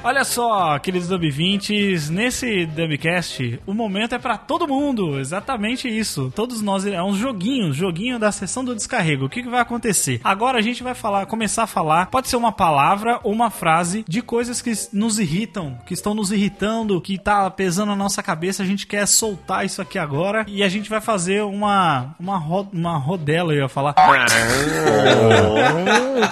Olha 0.06 0.22
só, 0.22 0.78
queridos 0.78 1.08
Dub 1.08 1.28
20 1.28 2.10
nesse 2.12 2.64
Dumbcast, 2.64 3.58
o 3.66 3.75
momento 3.75 4.14
é 4.14 4.18
pra 4.20 4.38
todo 4.38 4.68
mundo, 4.68 5.18
exatamente 5.18 5.88
isso. 5.88 6.32
Todos 6.32 6.62
nós, 6.62 6.86
é 6.86 7.02
um 7.02 7.12
joguinho, 7.12 7.72
joguinho 7.72 8.16
da 8.16 8.30
sessão 8.30 8.64
do 8.64 8.72
descarrego. 8.72 9.25
O 9.25 9.28
que, 9.28 9.42
que 9.42 9.48
vai 9.48 9.58
acontecer? 9.58 10.20
Agora 10.22 10.58
a 10.58 10.62
gente 10.62 10.80
vai 10.80 10.94
falar, 10.94 11.26
começar 11.26 11.64
a 11.64 11.66
falar, 11.66 12.06
pode 12.06 12.28
ser 12.28 12.36
uma 12.36 12.52
palavra 12.52 13.18
ou 13.25 13.32
uma 13.32 13.50
frase 13.50 14.04
de 14.06 14.22
coisas 14.22 14.62
que 14.62 14.72
nos 14.92 15.18
irritam, 15.18 15.76
que 15.84 15.94
estão 15.94 16.14
nos 16.14 16.30
irritando, 16.30 17.00
que 17.00 17.18
tá 17.18 17.50
pesando 17.50 17.88
na 17.88 17.96
nossa 17.96 18.22
cabeça, 18.22 18.62
a 18.62 18.66
gente 18.66 18.86
quer 18.86 19.08
soltar 19.08 19.66
isso 19.66 19.82
aqui 19.82 19.98
agora 19.98 20.44
e 20.46 20.62
a 20.62 20.68
gente 20.68 20.88
vai 20.88 21.00
fazer 21.00 21.42
uma 21.42 22.14
uma, 22.20 22.38
ro 22.38 22.68
uma 22.72 22.96
rodela, 22.96 23.52
eu 23.52 23.62
ia 23.62 23.68
falar. 23.68 23.96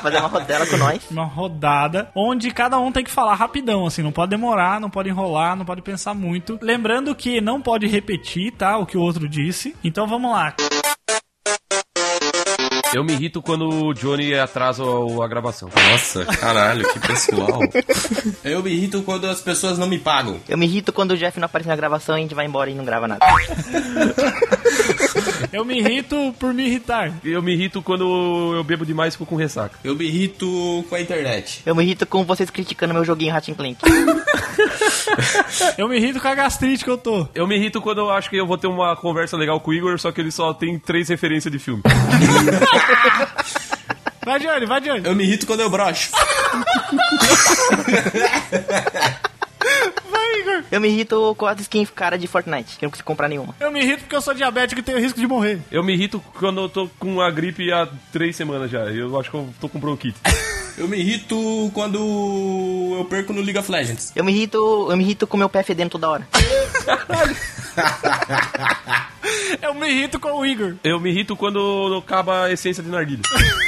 Fazer 0.00 0.18
uma 0.18 0.28
rodela 0.28 0.66
com 0.66 0.76
nós. 0.76 1.10
uma 1.10 1.24
rodada 1.24 2.10
onde 2.14 2.50
cada 2.50 2.78
um 2.78 2.92
tem 2.92 3.02
que 3.02 3.10
falar 3.10 3.34
rapidão, 3.64 3.86
assim, 3.86 4.02
não 4.02 4.12
pode 4.12 4.30
demorar, 4.30 4.78
não 4.78 4.90
pode 4.90 5.08
enrolar, 5.08 5.56
não 5.56 5.64
pode 5.64 5.80
pensar 5.80 6.12
muito. 6.12 6.58
Lembrando 6.60 7.14
que 7.14 7.40
não 7.40 7.60
pode 7.62 7.86
repetir, 7.86 8.52
tá? 8.52 8.76
O 8.76 8.84
que 8.84 8.96
o 8.96 9.00
outro 9.00 9.26
disse. 9.28 9.74
Então 9.82 10.06
vamos 10.06 10.30
lá. 10.30 10.54
Eu 12.92 13.02
me 13.02 13.12
irrito 13.12 13.42
quando 13.42 13.68
o 13.68 13.92
Johnny 13.92 14.34
atrasa 14.34 14.84
o- 14.84 15.20
a 15.20 15.26
gravação. 15.26 15.68
Nossa, 15.90 16.24
caralho, 16.26 16.86
que 16.92 17.00
pessoal. 17.00 17.58
Eu 18.44 18.62
me 18.62 18.70
irrito 18.70 19.02
quando 19.02 19.26
as 19.26 19.40
pessoas 19.40 19.76
não 19.78 19.88
me 19.88 19.98
pagam. 19.98 20.38
Eu 20.48 20.56
me 20.56 20.64
irrito 20.66 20.92
quando 20.92 21.10
o 21.12 21.16
Jeff 21.16 21.40
não 21.40 21.46
aparece 21.46 21.68
na 21.68 21.74
gravação 21.74 22.14
e 22.16 22.18
a 22.18 22.22
gente 22.22 22.34
vai 22.36 22.46
embora 22.46 22.70
e 22.70 22.74
não 22.74 22.84
grava 22.84 23.08
nada. 23.08 23.24
Eu 25.54 25.64
me 25.64 25.78
irrito 25.78 26.34
por 26.36 26.52
me 26.52 26.66
irritar. 26.66 27.12
Eu 27.22 27.40
me 27.40 27.52
irrito 27.52 27.80
quando 27.80 28.54
eu 28.56 28.64
bebo 28.64 28.84
demais 28.84 29.14
e 29.14 29.16
fico 29.16 29.24
com 29.24 29.36
ressaca. 29.36 29.78
Eu 29.84 29.94
me 29.94 30.04
irrito 30.04 30.84
com 30.88 30.96
a 30.96 31.00
internet. 31.00 31.62
Eu 31.64 31.76
me 31.76 31.84
irrito 31.84 32.04
com 32.06 32.24
vocês 32.24 32.50
criticando 32.50 32.92
meu 32.92 33.04
joguinho 33.04 33.32
Ratchet 33.32 33.54
Clank. 33.54 33.78
Eu 35.78 35.88
me 35.88 35.96
irrito 35.96 36.20
com 36.20 36.26
a 36.26 36.34
gastrite 36.34 36.82
que 36.82 36.90
eu 36.90 36.98
tô. 36.98 37.28
Eu 37.34 37.46
me 37.46 37.56
irrito 37.56 37.80
quando 37.80 37.98
eu 37.98 38.10
acho 38.10 38.28
que 38.28 38.36
eu 38.36 38.46
vou 38.46 38.58
ter 38.58 38.66
uma 38.66 38.96
conversa 38.96 39.36
legal 39.36 39.60
com 39.60 39.70
o 39.70 39.74
Igor, 39.74 39.98
só 39.98 40.10
que 40.10 40.20
ele 40.20 40.32
só 40.32 40.52
tem 40.52 40.78
três 40.78 41.08
referências 41.08 41.52
de 41.52 41.58
filme. 41.58 41.82
Vai, 44.24 44.40
Johnny, 44.40 44.66
vai, 44.66 44.80
Johnny. 44.80 45.06
Eu 45.06 45.14
me 45.14 45.24
irrito 45.24 45.46
quando 45.46 45.60
eu 45.60 45.70
brocho. 45.70 46.10
Eu 50.74 50.80
me 50.80 50.88
irrito 50.88 51.36
com 51.38 51.46
as 51.46 51.60
skins 51.60 51.88
cara 51.88 52.18
de 52.18 52.26
Fortnite, 52.26 52.76
que 52.76 52.84
eu 52.84 52.88
não 52.88 52.90
consigo 52.90 53.06
comprar 53.06 53.28
nenhuma. 53.28 53.54
Eu 53.60 53.70
me 53.70 53.80
irrito 53.80 54.00
porque 54.00 54.16
eu 54.16 54.20
sou 54.20 54.34
diabético 54.34 54.80
e 54.80 54.82
tenho 54.82 54.98
risco 54.98 55.20
de 55.20 55.26
morrer. 55.28 55.60
Eu 55.70 55.84
me 55.84 55.92
irrito 55.92 56.20
quando 56.36 56.62
eu 56.62 56.68
tô 56.68 56.88
com 56.98 57.20
a 57.20 57.30
gripe 57.30 57.72
há 57.72 57.88
três 58.10 58.34
semanas 58.34 58.68
já. 58.68 58.80
Eu 58.86 59.16
acho 59.16 59.30
que 59.30 59.36
eu 59.36 59.48
tô 59.60 59.68
com 59.68 59.78
bronquite. 59.78 60.18
Eu 60.76 60.88
me 60.88 60.98
irrito 60.98 61.70
quando 61.72 62.96
eu 62.98 63.04
perco 63.04 63.32
no 63.32 63.40
League 63.40 63.56
of 63.56 63.70
Legends. 63.70 64.10
Eu 64.16 64.24
me 64.24 64.32
irrito, 64.32 64.88
eu 64.90 64.96
me 64.96 65.04
irrito 65.04 65.24
com 65.24 65.36
meu 65.36 65.48
pé 65.48 65.62
fedendo 65.62 65.90
toda 65.90 66.10
hora. 66.10 66.26
Eu 69.62 69.72
me 69.72 69.88
irrito 69.88 70.18
com 70.18 70.32
o 70.32 70.44
Igor. 70.44 70.74
Eu 70.82 70.98
me 70.98 71.10
irrito 71.10 71.36
quando 71.36 72.02
acaba 72.04 72.46
a 72.46 72.52
essência 72.52 72.82
de 72.82 72.88
narguilha. 72.90 73.22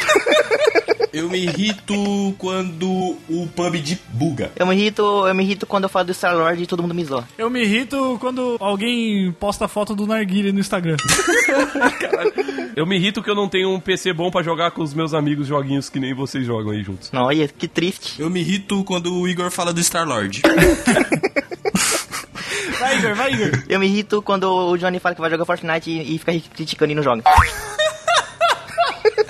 Eu 1.17 1.31
me 1.31 1.39
irrito 1.39 2.35
quando 2.37 3.17
o 3.27 3.49
PUBG 3.57 3.99
buga. 4.11 4.53
Eu 4.55 4.67
me 4.67 4.75
irrito, 4.75 5.03
eu 5.27 5.35
me 5.35 5.43
irrito 5.45 5.67
quando 5.67 5.85
eu 5.85 5.89
falo 5.89 6.05
do 6.05 6.13
Star 6.13 6.37
Lord 6.37 6.63
e 6.63 6.67
todo 6.67 6.83
mundo 6.83 6.93
me 6.93 7.03
zoa. 7.07 7.27
Eu 7.39 7.49
me 7.49 7.63
irrito 7.63 8.19
quando 8.21 8.59
alguém 8.61 9.33
posta 9.33 9.67
foto 9.67 9.95
do 9.95 10.07
narguilha 10.07 10.53
no 10.53 10.61
Instagram. 10.61 10.99
Eu 12.77 12.85
me 12.85 12.97
irrito 12.97 13.23
que 13.23 13.31
eu 13.31 13.35
não 13.35 13.49
tenho 13.49 13.73
um 13.73 13.81
PC 13.81 14.13
bom 14.13 14.31
pra 14.31 14.43
jogar 14.43 14.71
com 14.71 14.83
os 14.83 14.93
meus 14.93 15.15
amigos 15.15 15.47
joguinhos 15.47 15.89
que 15.89 15.99
nem 15.99 16.13
vocês 16.13 16.45
jogam 16.45 16.73
aí 16.73 16.83
juntos. 16.83 17.11
Não, 17.11 17.23
olha, 17.23 17.49
que 17.49 17.67
triste. 17.67 18.21
Eu 18.21 18.29
me 18.29 18.41
irrito 18.41 18.85
quando 18.85 19.15
o 19.15 19.27
Igor 19.27 19.51
fala 19.51 19.73
do 19.73 19.81
Star-Lord. 19.81 20.43
Vai, 22.79 22.99
Igor, 22.99 23.15
vai, 23.15 23.33
Igor. 23.33 23.63
Eu 23.67 23.81
me 23.81 23.87
irrito 23.87 24.21
quando 24.21 24.45
o 24.45 24.77
Johnny 24.77 24.99
fala 24.99 25.15
que 25.15 25.21
vai 25.23 25.31
jogar 25.31 25.47
Fortnite 25.47 25.91
e, 25.91 26.15
e 26.15 26.19
fica 26.19 26.39
criticando 26.55 26.93
e 26.93 26.95
não 26.95 27.03
joga. 27.03 27.23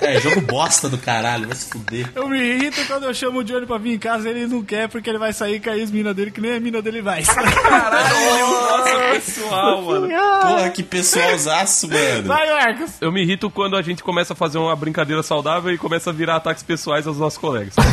É, 0.07 0.21
jogo 0.21 0.39
bosta 0.39 0.87
do 0.87 0.97
caralho, 0.97 1.47
vai 1.47 1.55
se 1.57 1.69
fuder. 1.69 2.09
Eu 2.15 2.29
me 2.29 2.39
irrito 2.39 2.85
quando 2.87 3.03
eu 3.03 3.13
chamo 3.13 3.39
o 3.39 3.43
Johnny 3.43 3.65
pra 3.65 3.77
vir 3.77 3.95
em 3.95 3.99
casa 3.99 4.29
e 4.29 4.31
ele 4.31 4.47
não 4.47 4.63
quer 4.63 4.87
porque 4.87 5.09
ele 5.09 5.17
vai 5.17 5.33
sair 5.33 5.55
e 5.55 5.59
cair 5.59 5.83
as 5.83 5.91
minas 5.91 6.15
dele, 6.15 6.31
que 6.31 6.39
nem 6.39 6.55
a 6.55 6.59
mina 6.61 6.81
dele 6.81 7.01
vai. 7.01 7.23
Nossa, 7.23 8.97
pessoal, 9.13 9.81
mano. 9.81 10.07
Porra, 10.07 10.69
que 10.69 10.81
pessoalzaço, 10.81 11.89
mano. 11.89 12.23
Vai, 12.23 12.47
Marcos. 12.53 12.91
Eu 13.01 13.11
me 13.11 13.21
irrito 13.21 13.49
quando 13.49 13.75
a 13.75 13.81
gente 13.81 14.01
começa 14.01 14.31
a 14.31 14.35
fazer 14.35 14.57
uma 14.57 14.75
brincadeira 14.77 15.21
saudável 15.21 15.73
e 15.73 15.77
começa 15.77 16.09
a 16.09 16.13
virar 16.13 16.37
ataques 16.37 16.63
pessoais 16.63 17.05
aos 17.05 17.17
nossos 17.17 17.37
colegas. 17.37 17.73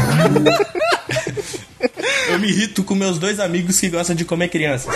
Eu 2.28 2.38
me 2.38 2.48
irrito 2.48 2.82
com 2.84 2.94
meus 2.94 3.18
dois 3.18 3.38
amigos 3.38 3.78
que 3.78 3.88
gostam 3.88 4.14
de 4.16 4.24
comer 4.24 4.48
criança. 4.48 4.90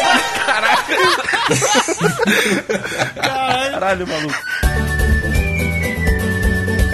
Caralho, 3.14 4.06
maluco. 4.06 4.67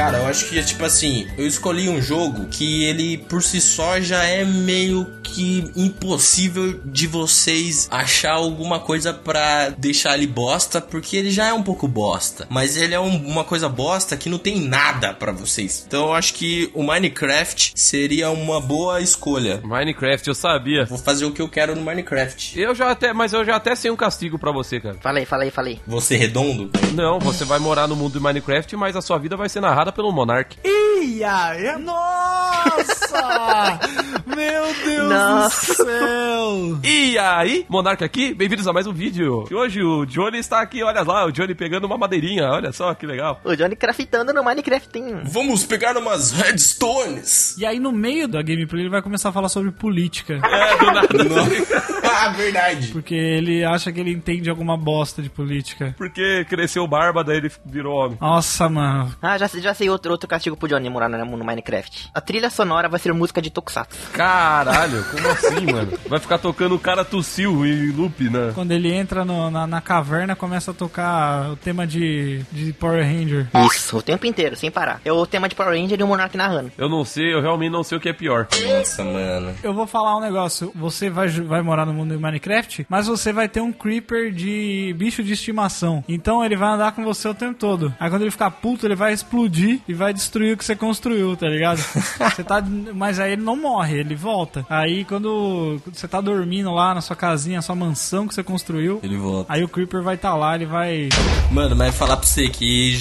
Cara, 0.04 0.18
eu 0.18 0.26
acho 0.26 0.50
que 0.50 0.58
é 0.58 0.62
tipo 0.62 0.84
assim, 0.84 1.26
eu 1.38 1.46
escolhi 1.46 1.88
um 1.88 1.98
jogo 1.98 2.44
que 2.50 2.84
ele 2.84 3.16
por 3.16 3.42
si 3.42 3.58
só 3.58 3.98
já 3.98 4.22
é 4.22 4.44
meio 4.44 5.06
que 5.34 5.70
impossível 5.76 6.80
de 6.84 7.06
vocês 7.06 7.88
achar 7.90 8.32
alguma 8.32 8.80
coisa 8.80 9.12
pra 9.12 9.70
deixar 9.70 10.14
ele 10.14 10.26
bosta, 10.26 10.80
porque 10.80 11.16
ele 11.16 11.30
já 11.30 11.46
é 11.46 11.52
um 11.52 11.62
pouco 11.62 11.88
bosta, 11.88 12.46
mas 12.50 12.76
ele 12.76 12.94
é 12.94 13.00
um- 13.00 13.24
uma 13.26 13.44
coisa 13.44 13.68
bosta 13.68 14.16
que 14.16 14.28
não 14.28 14.38
tem 14.38 14.60
nada 14.60 15.12
pra 15.14 15.32
vocês. 15.32 15.84
Então 15.86 16.06
eu 16.06 16.14
acho 16.14 16.34
que 16.34 16.70
o 16.74 16.82
Minecraft 16.82 17.72
seria 17.74 18.30
uma 18.30 18.60
boa 18.60 19.00
escolha. 19.00 19.60
Minecraft, 19.64 20.28
eu 20.28 20.34
sabia. 20.34 20.84
Vou 20.84 20.98
fazer 20.98 21.24
o 21.24 21.32
que 21.32 21.42
eu 21.42 21.48
quero 21.48 21.74
no 21.74 21.82
Minecraft. 21.82 22.60
Eu 22.60 22.74
já 22.74 22.90
até, 22.90 23.12
mas 23.12 23.32
eu 23.32 23.44
já 23.44 23.56
até 23.56 23.74
sei 23.74 23.90
um 23.90 23.96
castigo 23.96 24.38
pra 24.38 24.52
você, 24.52 24.80
cara. 24.80 24.96
Aí, 25.44 25.50
fala 25.50 25.68
aí. 25.68 25.80
Você 25.86 26.16
redondo? 26.16 26.70
Não, 26.92 27.18
você 27.18 27.44
vai 27.44 27.58
morar 27.58 27.86
no 27.88 27.96
mundo 27.96 28.12
de 28.14 28.20
Minecraft, 28.20 28.76
mas 28.76 28.96
a 28.96 29.02
sua 29.02 29.18
vida 29.18 29.36
vai 29.36 29.48
ser 29.48 29.60
narrada 29.60 29.92
pelo 29.92 30.12
Monark. 30.12 30.56
Ia, 30.64 31.78
Nossa! 31.78 33.78
Meu 34.26 34.64
Deus 34.84 35.08
Nossa. 35.28 35.66
do 35.74 35.84
céu! 35.84 36.78
E 36.84 37.18
aí, 37.18 37.64
Monark 37.68 38.02
aqui, 38.04 38.34
bem-vindos 38.34 38.66
a 38.68 38.72
mais 38.72 38.86
um 38.86 38.92
vídeo. 38.92 39.44
E 39.50 39.54
hoje 39.54 39.82
o 39.82 40.04
Johnny 40.04 40.38
está 40.38 40.60
aqui, 40.60 40.82
olha 40.82 41.02
lá, 41.02 41.24
o 41.26 41.32
Johnny 41.32 41.54
pegando 41.54 41.84
uma 41.86 41.96
madeirinha, 41.96 42.48
olha 42.50 42.72
só 42.72 42.92
que 42.94 43.06
legal. 43.06 43.40
O 43.44 43.54
Johnny 43.56 43.74
craftando 43.76 44.32
no 44.32 44.44
Minecraft 44.44 44.88
tem. 44.88 45.20
Vamos 45.24 45.64
pegar 45.64 45.96
umas 45.96 46.32
redstones. 46.32 47.56
E 47.58 47.64
aí, 47.66 47.78
no 47.80 47.92
meio 47.92 48.28
da 48.28 48.42
gameplay, 48.42 48.82
ele 48.82 48.90
vai 48.90 49.02
começar 49.02 49.30
a 49.30 49.32
falar 49.32 49.48
sobre 49.48 49.70
política. 49.70 50.34
É, 50.44 50.76
do 50.78 50.86
nada. 50.86 51.08
ah, 52.04 52.28
verdade. 52.30 52.88
Porque 52.88 53.14
ele 53.14 53.64
acha 53.64 53.90
que 53.92 54.00
ele 54.00 54.12
entende 54.12 54.50
alguma 54.50 54.76
bosta 54.76 55.22
de 55.22 55.30
política. 55.30 55.94
Porque 55.96 56.44
cresceu 56.48 56.86
barba, 56.86 57.24
daí 57.24 57.38
ele 57.38 57.50
virou 57.64 57.94
homem. 57.94 58.18
Nossa, 58.20 58.68
mano. 58.68 59.14
Ah, 59.22 59.38
já, 59.38 59.48
sei- 59.48 59.60
já 59.62 59.74
sei 59.74 59.88
outro, 59.88 60.12
outro 60.12 60.28
castigo 60.28 60.56
pro 60.56 60.68
Johnny 60.68 60.88
morar 60.90 61.08
no, 61.08 61.24
no 61.24 61.44
Minecraft. 61.44 62.10
A 62.14 62.20
trilha 62.20 62.50
sonora 62.50 62.88
vai 62.88 63.00
ser 63.00 63.12
música 63.12 63.40
de 63.40 63.50
Tokusatsu. 63.50 63.96
Caralho, 64.12 65.04
como 65.14 65.28
assim, 65.28 65.72
mano? 65.72 65.92
Vai 66.08 66.18
ficar 66.18 66.38
tocando 66.38 66.74
o 66.74 66.78
cara 66.78 67.04
tossiu 67.04 67.64
em 67.66 67.90
loop, 67.90 68.28
né? 68.30 68.52
Quando 68.54 68.72
ele 68.72 68.92
entra 68.92 69.24
no- 69.24 69.50
na, 69.50 69.66
na 69.66 69.80
caverna, 69.80 70.34
começa 70.36 70.70
a 70.70 70.74
tocar 70.74 71.50
o 71.50 71.56
tema 71.56 71.86
de, 71.86 72.42
de 72.52 72.72
Power 72.72 73.04
Ranger. 73.04 73.46
Isso, 73.72 73.96
o 73.98 74.02
tempo 74.02 74.26
inteiro, 74.26 74.56
sem 74.56 74.70
parar. 74.70 75.00
É 75.04 75.12
o 75.12 75.26
tema 75.26 75.48
de 75.48 75.54
Power 75.54 75.78
Ranger 75.80 75.98
e 75.98 76.02
o 76.02 76.06
Monark 76.06 76.36
narrando. 76.36 76.72
Eu 76.76 76.88
não 76.88 77.04
sei, 77.04 77.32
eu 77.34 77.40
realmente 77.40 77.72
não 77.72 77.82
sei 77.84 77.98
o 77.98 78.00
que 78.00 78.08
é 78.08 78.12
pior. 78.12 78.46
Nossa, 78.68 79.04
mano. 79.04 79.54
Eu 79.62 79.72
vou 79.74 79.86
falar 79.86 80.16
um 80.16 80.20
negócio. 80.20 80.72
Você 80.74 81.08
vai, 81.10 81.28
vai 81.28 81.62
morar 81.62 81.86
no 81.86 81.92
mundo 81.92 82.14
de 82.16 82.22
Minecraft, 82.22 82.86
mas 82.88 83.06
você 83.06 83.32
vai 83.32 83.48
ter 83.48 83.60
um 83.60 83.72
creeper 83.72 84.32
de 84.32 84.94
bicho 84.96 85.22
de 85.22 85.32
estimação. 85.32 86.04
Então 86.08 86.44
ele 86.44 86.56
vai 86.56 86.70
andar 86.70 86.92
com 86.92 87.04
você 87.04 87.28
o 87.28 87.34
tempo 87.34 87.54
todo. 87.58 87.94
Aí 87.98 88.08
quando 88.10 88.22
ele 88.22 88.30
ficar 88.30 88.50
puto, 88.50 88.86
ele 88.86 88.94
vai 88.94 89.12
explodir 89.12 89.80
e 89.88 89.94
vai 89.94 90.12
destruir 90.12 90.54
o 90.54 90.56
que 90.56 90.64
você 90.64 90.74
construiu, 90.76 91.36
tá 91.36 91.48
ligado? 91.48 91.78
você 92.18 92.42
tá 92.44 92.62
mas 92.94 93.18
aí 93.20 93.32
ele 93.32 93.42
não 93.42 93.56
morre, 93.56 93.98
ele 94.00 94.14
volta. 94.14 94.64
Aí 94.68 95.03
quando 95.04 95.80
você 95.92 96.06
tá 96.08 96.20
dormindo 96.20 96.72
lá 96.72 96.94
na 96.94 97.00
sua 97.00 97.16
casinha, 97.16 97.60
sua 97.62 97.74
mansão 97.74 98.26
que 98.26 98.34
você 98.34 98.42
construiu, 98.42 99.00
Ele 99.02 99.16
volta. 99.16 99.52
aí 99.52 99.62
o 99.62 99.68
Creeper 99.68 100.02
vai 100.02 100.14
estar 100.14 100.34
lá, 100.34 100.54
ele 100.54 100.66
vai. 100.66 101.08
Mano, 101.50 101.76
mas 101.76 101.94
falar 101.94 102.16
pra 102.16 102.26
você 102.26 102.48
que 102.48 102.96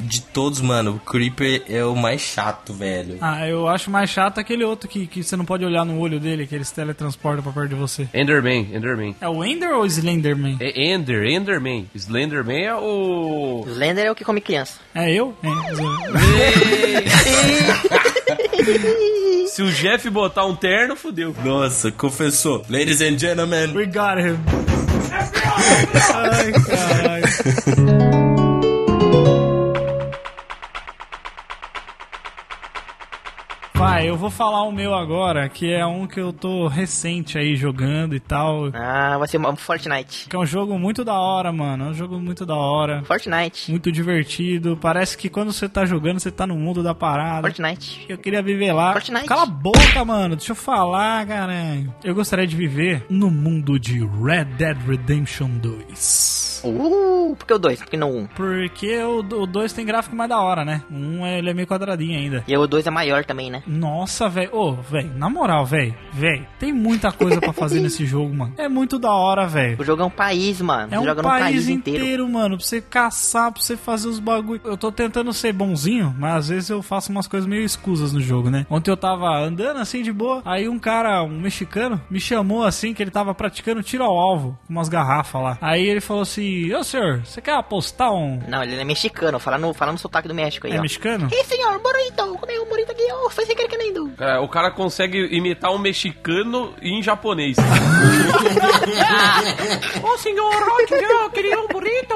de 0.00 0.22
todos, 0.22 0.60
mano, 0.60 0.96
o 0.96 0.98
Creeper 1.10 1.62
é 1.68 1.84
o 1.84 1.94
mais 1.96 2.20
chato, 2.20 2.72
velho. 2.72 3.18
Ah, 3.20 3.46
eu 3.48 3.68
acho 3.68 3.90
mais 3.90 4.10
chato 4.10 4.38
aquele 4.38 4.64
outro 4.64 4.88
que, 4.88 5.06
que 5.06 5.22
você 5.22 5.36
não 5.36 5.44
pode 5.44 5.64
olhar 5.64 5.84
no 5.84 5.98
olho 5.98 6.18
dele, 6.20 6.46
que 6.46 6.54
ele 6.54 6.64
se 6.64 6.74
teletransporta 6.74 7.42
pra 7.42 7.52
perto 7.52 7.68
de 7.70 7.74
você. 7.74 8.08
Enderman, 8.14 8.68
Enderman. 8.74 9.14
É 9.20 9.28
o 9.28 9.44
Ender 9.44 9.70
ou 9.74 9.82
o 9.82 9.86
Slenderman? 9.86 10.56
É 10.60 10.92
Ender, 10.92 11.24
Enderman. 11.26 11.86
Slenderman 11.94 12.64
é 12.64 12.74
o. 12.74 13.64
Slender 13.68 14.06
é 14.06 14.10
o 14.10 14.14
que 14.14 14.24
come 14.24 14.40
criança. 14.40 14.78
É 14.94 15.12
eu? 15.12 15.34
É. 15.42 15.46
Se 19.48 19.62
o 19.62 19.70
Jeff 19.72 20.08
botar 20.10 20.44
um 20.44 20.54
terno, 20.54 20.96
fudeu. 20.96 21.34
Nossa, 21.44 21.90
confessou. 21.90 22.62
Ladies 22.68 23.00
and 23.00 23.18
gentlemen. 23.18 23.74
We 23.74 23.86
got 23.86 24.18
him. 24.18 24.38
Ai, 26.14 26.52
caralho. 26.52 28.16
Vai, 33.96 34.10
eu 34.10 34.16
vou 34.18 34.28
falar 34.28 34.62
o 34.64 34.70
meu 34.70 34.92
agora, 34.92 35.48
que 35.48 35.72
é 35.72 35.86
um 35.86 36.06
que 36.06 36.20
eu 36.20 36.30
tô 36.30 36.68
recente 36.68 37.38
aí 37.38 37.56
jogando 37.56 38.14
e 38.14 38.20
tal. 38.20 38.66
Ah, 38.74 39.16
vai 39.16 39.26
ser 39.26 39.38
um 39.38 39.56
Fortnite. 39.56 40.28
Que 40.28 40.36
é 40.36 40.38
um 40.38 40.44
jogo 40.44 40.78
muito 40.78 41.02
da 41.02 41.14
hora, 41.14 41.50
mano. 41.50 41.86
É 41.86 41.88
um 41.88 41.94
jogo 41.94 42.20
muito 42.20 42.44
da 42.44 42.56
hora. 42.56 43.02
Fortnite. 43.04 43.70
Muito 43.70 43.90
divertido. 43.90 44.76
Parece 44.76 45.16
que 45.16 45.30
quando 45.30 45.50
você 45.50 45.66
tá 45.66 45.86
jogando, 45.86 46.20
você 46.20 46.30
tá 46.30 46.46
no 46.46 46.56
mundo 46.56 46.82
da 46.82 46.94
parada. 46.94 47.40
Fortnite. 47.40 48.04
Eu 48.06 48.18
queria 48.18 48.42
viver 48.42 48.70
lá. 48.74 48.92
Fortnite. 48.92 49.24
Cala 49.24 49.44
a 49.44 49.46
boca, 49.46 50.04
mano. 50.04 50.36
Deixa 50.36 50.52
eu 50.52 50.56
falar, 50.56 51.26
caralho. 51.26 51.94
Eu 52.04 52.14
gostaria 52.14 52.46
de 52.46 52.54
viver 52.54 53.06
no 53.08 53.30
mundo 53.30 53.80
de 53.80 54.00
Red 54.04 54.44
Dead 54.58 54.76
Redemption 54.86 55.48
2. 55.56 56.46
Uh, 56.64 57.36
por 57.36 57.46
que 57.46 57.54
o 57.54 57.58
2? 57.58 57.78
Por 57.78 57.88
que 57.88 57.96
não 57.96 58.10
o 58.10 58.16
1? 58.16 58.18
Um? 58.18 58.26
Porque 58.26 58.98
o 59.02 59.22
2 59.22 59.72
tem 59.72 59.86
gráfico 59.86 60.16
mais 60.16 60.28
da 60.28 60.40
hora, 60.40 60.64
né? 60.64 60.82
Um 60.90 61.26
ele 61.26 61.50
é 61.50 61.54
meio 61.54 61.66
quadradinho 61.66 62.18
ainda. 62.18 62.44
E 62.46 62.56
o 62.56 62.66
2 62.66 62.86
é 62.86 62.90
maior 62.90 63.24
também, 63.24 63.50
né? 63.50 63.62
Nossa, 63.86 64.28
velho. 64.28 64.50
Ô, 64.52 64.72
velho, 64.72 65.12
na 65.16 65.30
moral, 65.30 65.64
velho. 65.64 65.94
Velho, 66.12 66.46
tem 66.58 66.72
muita 66.72 67.12
coisa 67.12 67.40
pra 67.40 67.52
fazer 67.52 67.80
nesse 67.80 68.04
jogo, 68.06 68.34
mano. 68.34 68.52
É 68.58 68.68
muito 68.68 68.98
da 68.98 69.12
hora, 69.12 69.46
velho. 69.46 69.76
O 69.80 69.84
jogo 69.84 70.02
é 70.02 70.04
um 70.04 70.10
país, 70.10 70.60
mano. 70.60 70.88
É 70.94 70.98
um 70.98 71.04
país, 71.14 71.22
país 71.22 71.68
inteiro, 71.68 72.02
inteiro. 72.04 72.28
mano, 72.28 72.56
pra 72.56 72.64
você 72.66 72.80
caçar, 72.80 73.52
pra 73.52 73.62
você 73.62 73.76
fazer 73.76 74.08
os 74.08 74.18
bagulho. 74.18 74.60
Eu 74.64 74.76
tô 74.76 74.90
tentando 74.90 75.32
ser 75.32 75.52
bonzinho, 75.52 76.14
mas 76.18 76.34
às 76.36 76.48
vezes 76.48 76.70
eu 76.70 76.82
faço 76.82 77.12
umas 77.12 77.26
coisas 77.28 77.48
meio 77.48 77.62
escusas 77.62 78.12
no 78.12 78.20
jogo, 78.20 78.50
né? 78.50 78.66
Ontem 78.68 78.90
eu 78.90 78.96
tava 78.96 79.28
andando 79.38 79.78
assim 79.78 80.02
de 80.02 80.12
boa, 80.12 80.42
aí 80.44 80.68
um 80.68 80.78
cara, 80.78 81.22
um 81.22 81.38
mexicano, 81.40 82.00
me 82.10 82.18
chamou 82.20 82.64
assim 82.64 82.92
que 82.92 83.02
ele 83.02 83.10
tava 83.10 83.34
praticando 83.34 83.82
tiro 83.82 84.02
ao 84.04 84.16
alvo 84.18 84.58
com 84.66 84.72
umas 84.72 84.88
garrafas 84.88 85.42
lá. 85.42 85.58
Aí 85.60 85.84
ele 85.86 86.00
falou 86.00 86.22
assim: 86.22 86.72
Ô 86.74 86.82
senhor, 86.82 87.20
você 87.24 87.40
quer 87.40 87.54
apostar 87.54 88.12
um. 88.12 88.40
Não, 88.48 88.62
ele 88.62 88.76
é 88.76 88.84
mexicano. 88.84 89.38
Fala 89.38 89.58
no, 89.58 89.72
fala 89.74 89.92
no 89.92 89.98
sotaque 89.98 90.26
do 90.28 90.34
México 90.34 90.66
aí, 90.66 90.72
É 90.74 90.78
ó. 90.78 90.82
mexicano? 90.82 91.28
Ih, 91.32 91.44
senhor, 91.44 91.78
burrito. 91.80 92.36
Como 92.38 92.50
é 92.52 92.60
um 92.60 92.66
burrito 92.68 92.92
aqui? 92.92 93.02
Oh, 93.24 93.30
foi 93.30 93.44
sem 93.46 93.54
querer 93.54 93.68
que 93.68 93.75
nem 93.76 93.92
do. 93.92 94.08
Cara, 94.10 94.40
o 94.40 94.48
cara 94.48 94.70
consegue 94.70 95.18
imitar 95.36 95.70
um 95.72 95.78
mexicano 95.78 96.74
em 96.80 97.02
japonês. 97.02 97.56
Ô 100.02 100.18
senhor, 100.18 100.52
eu 100.52 101.30
queria 101.30 101.60
um 101.60 101.68
burrito. 101.68 102.15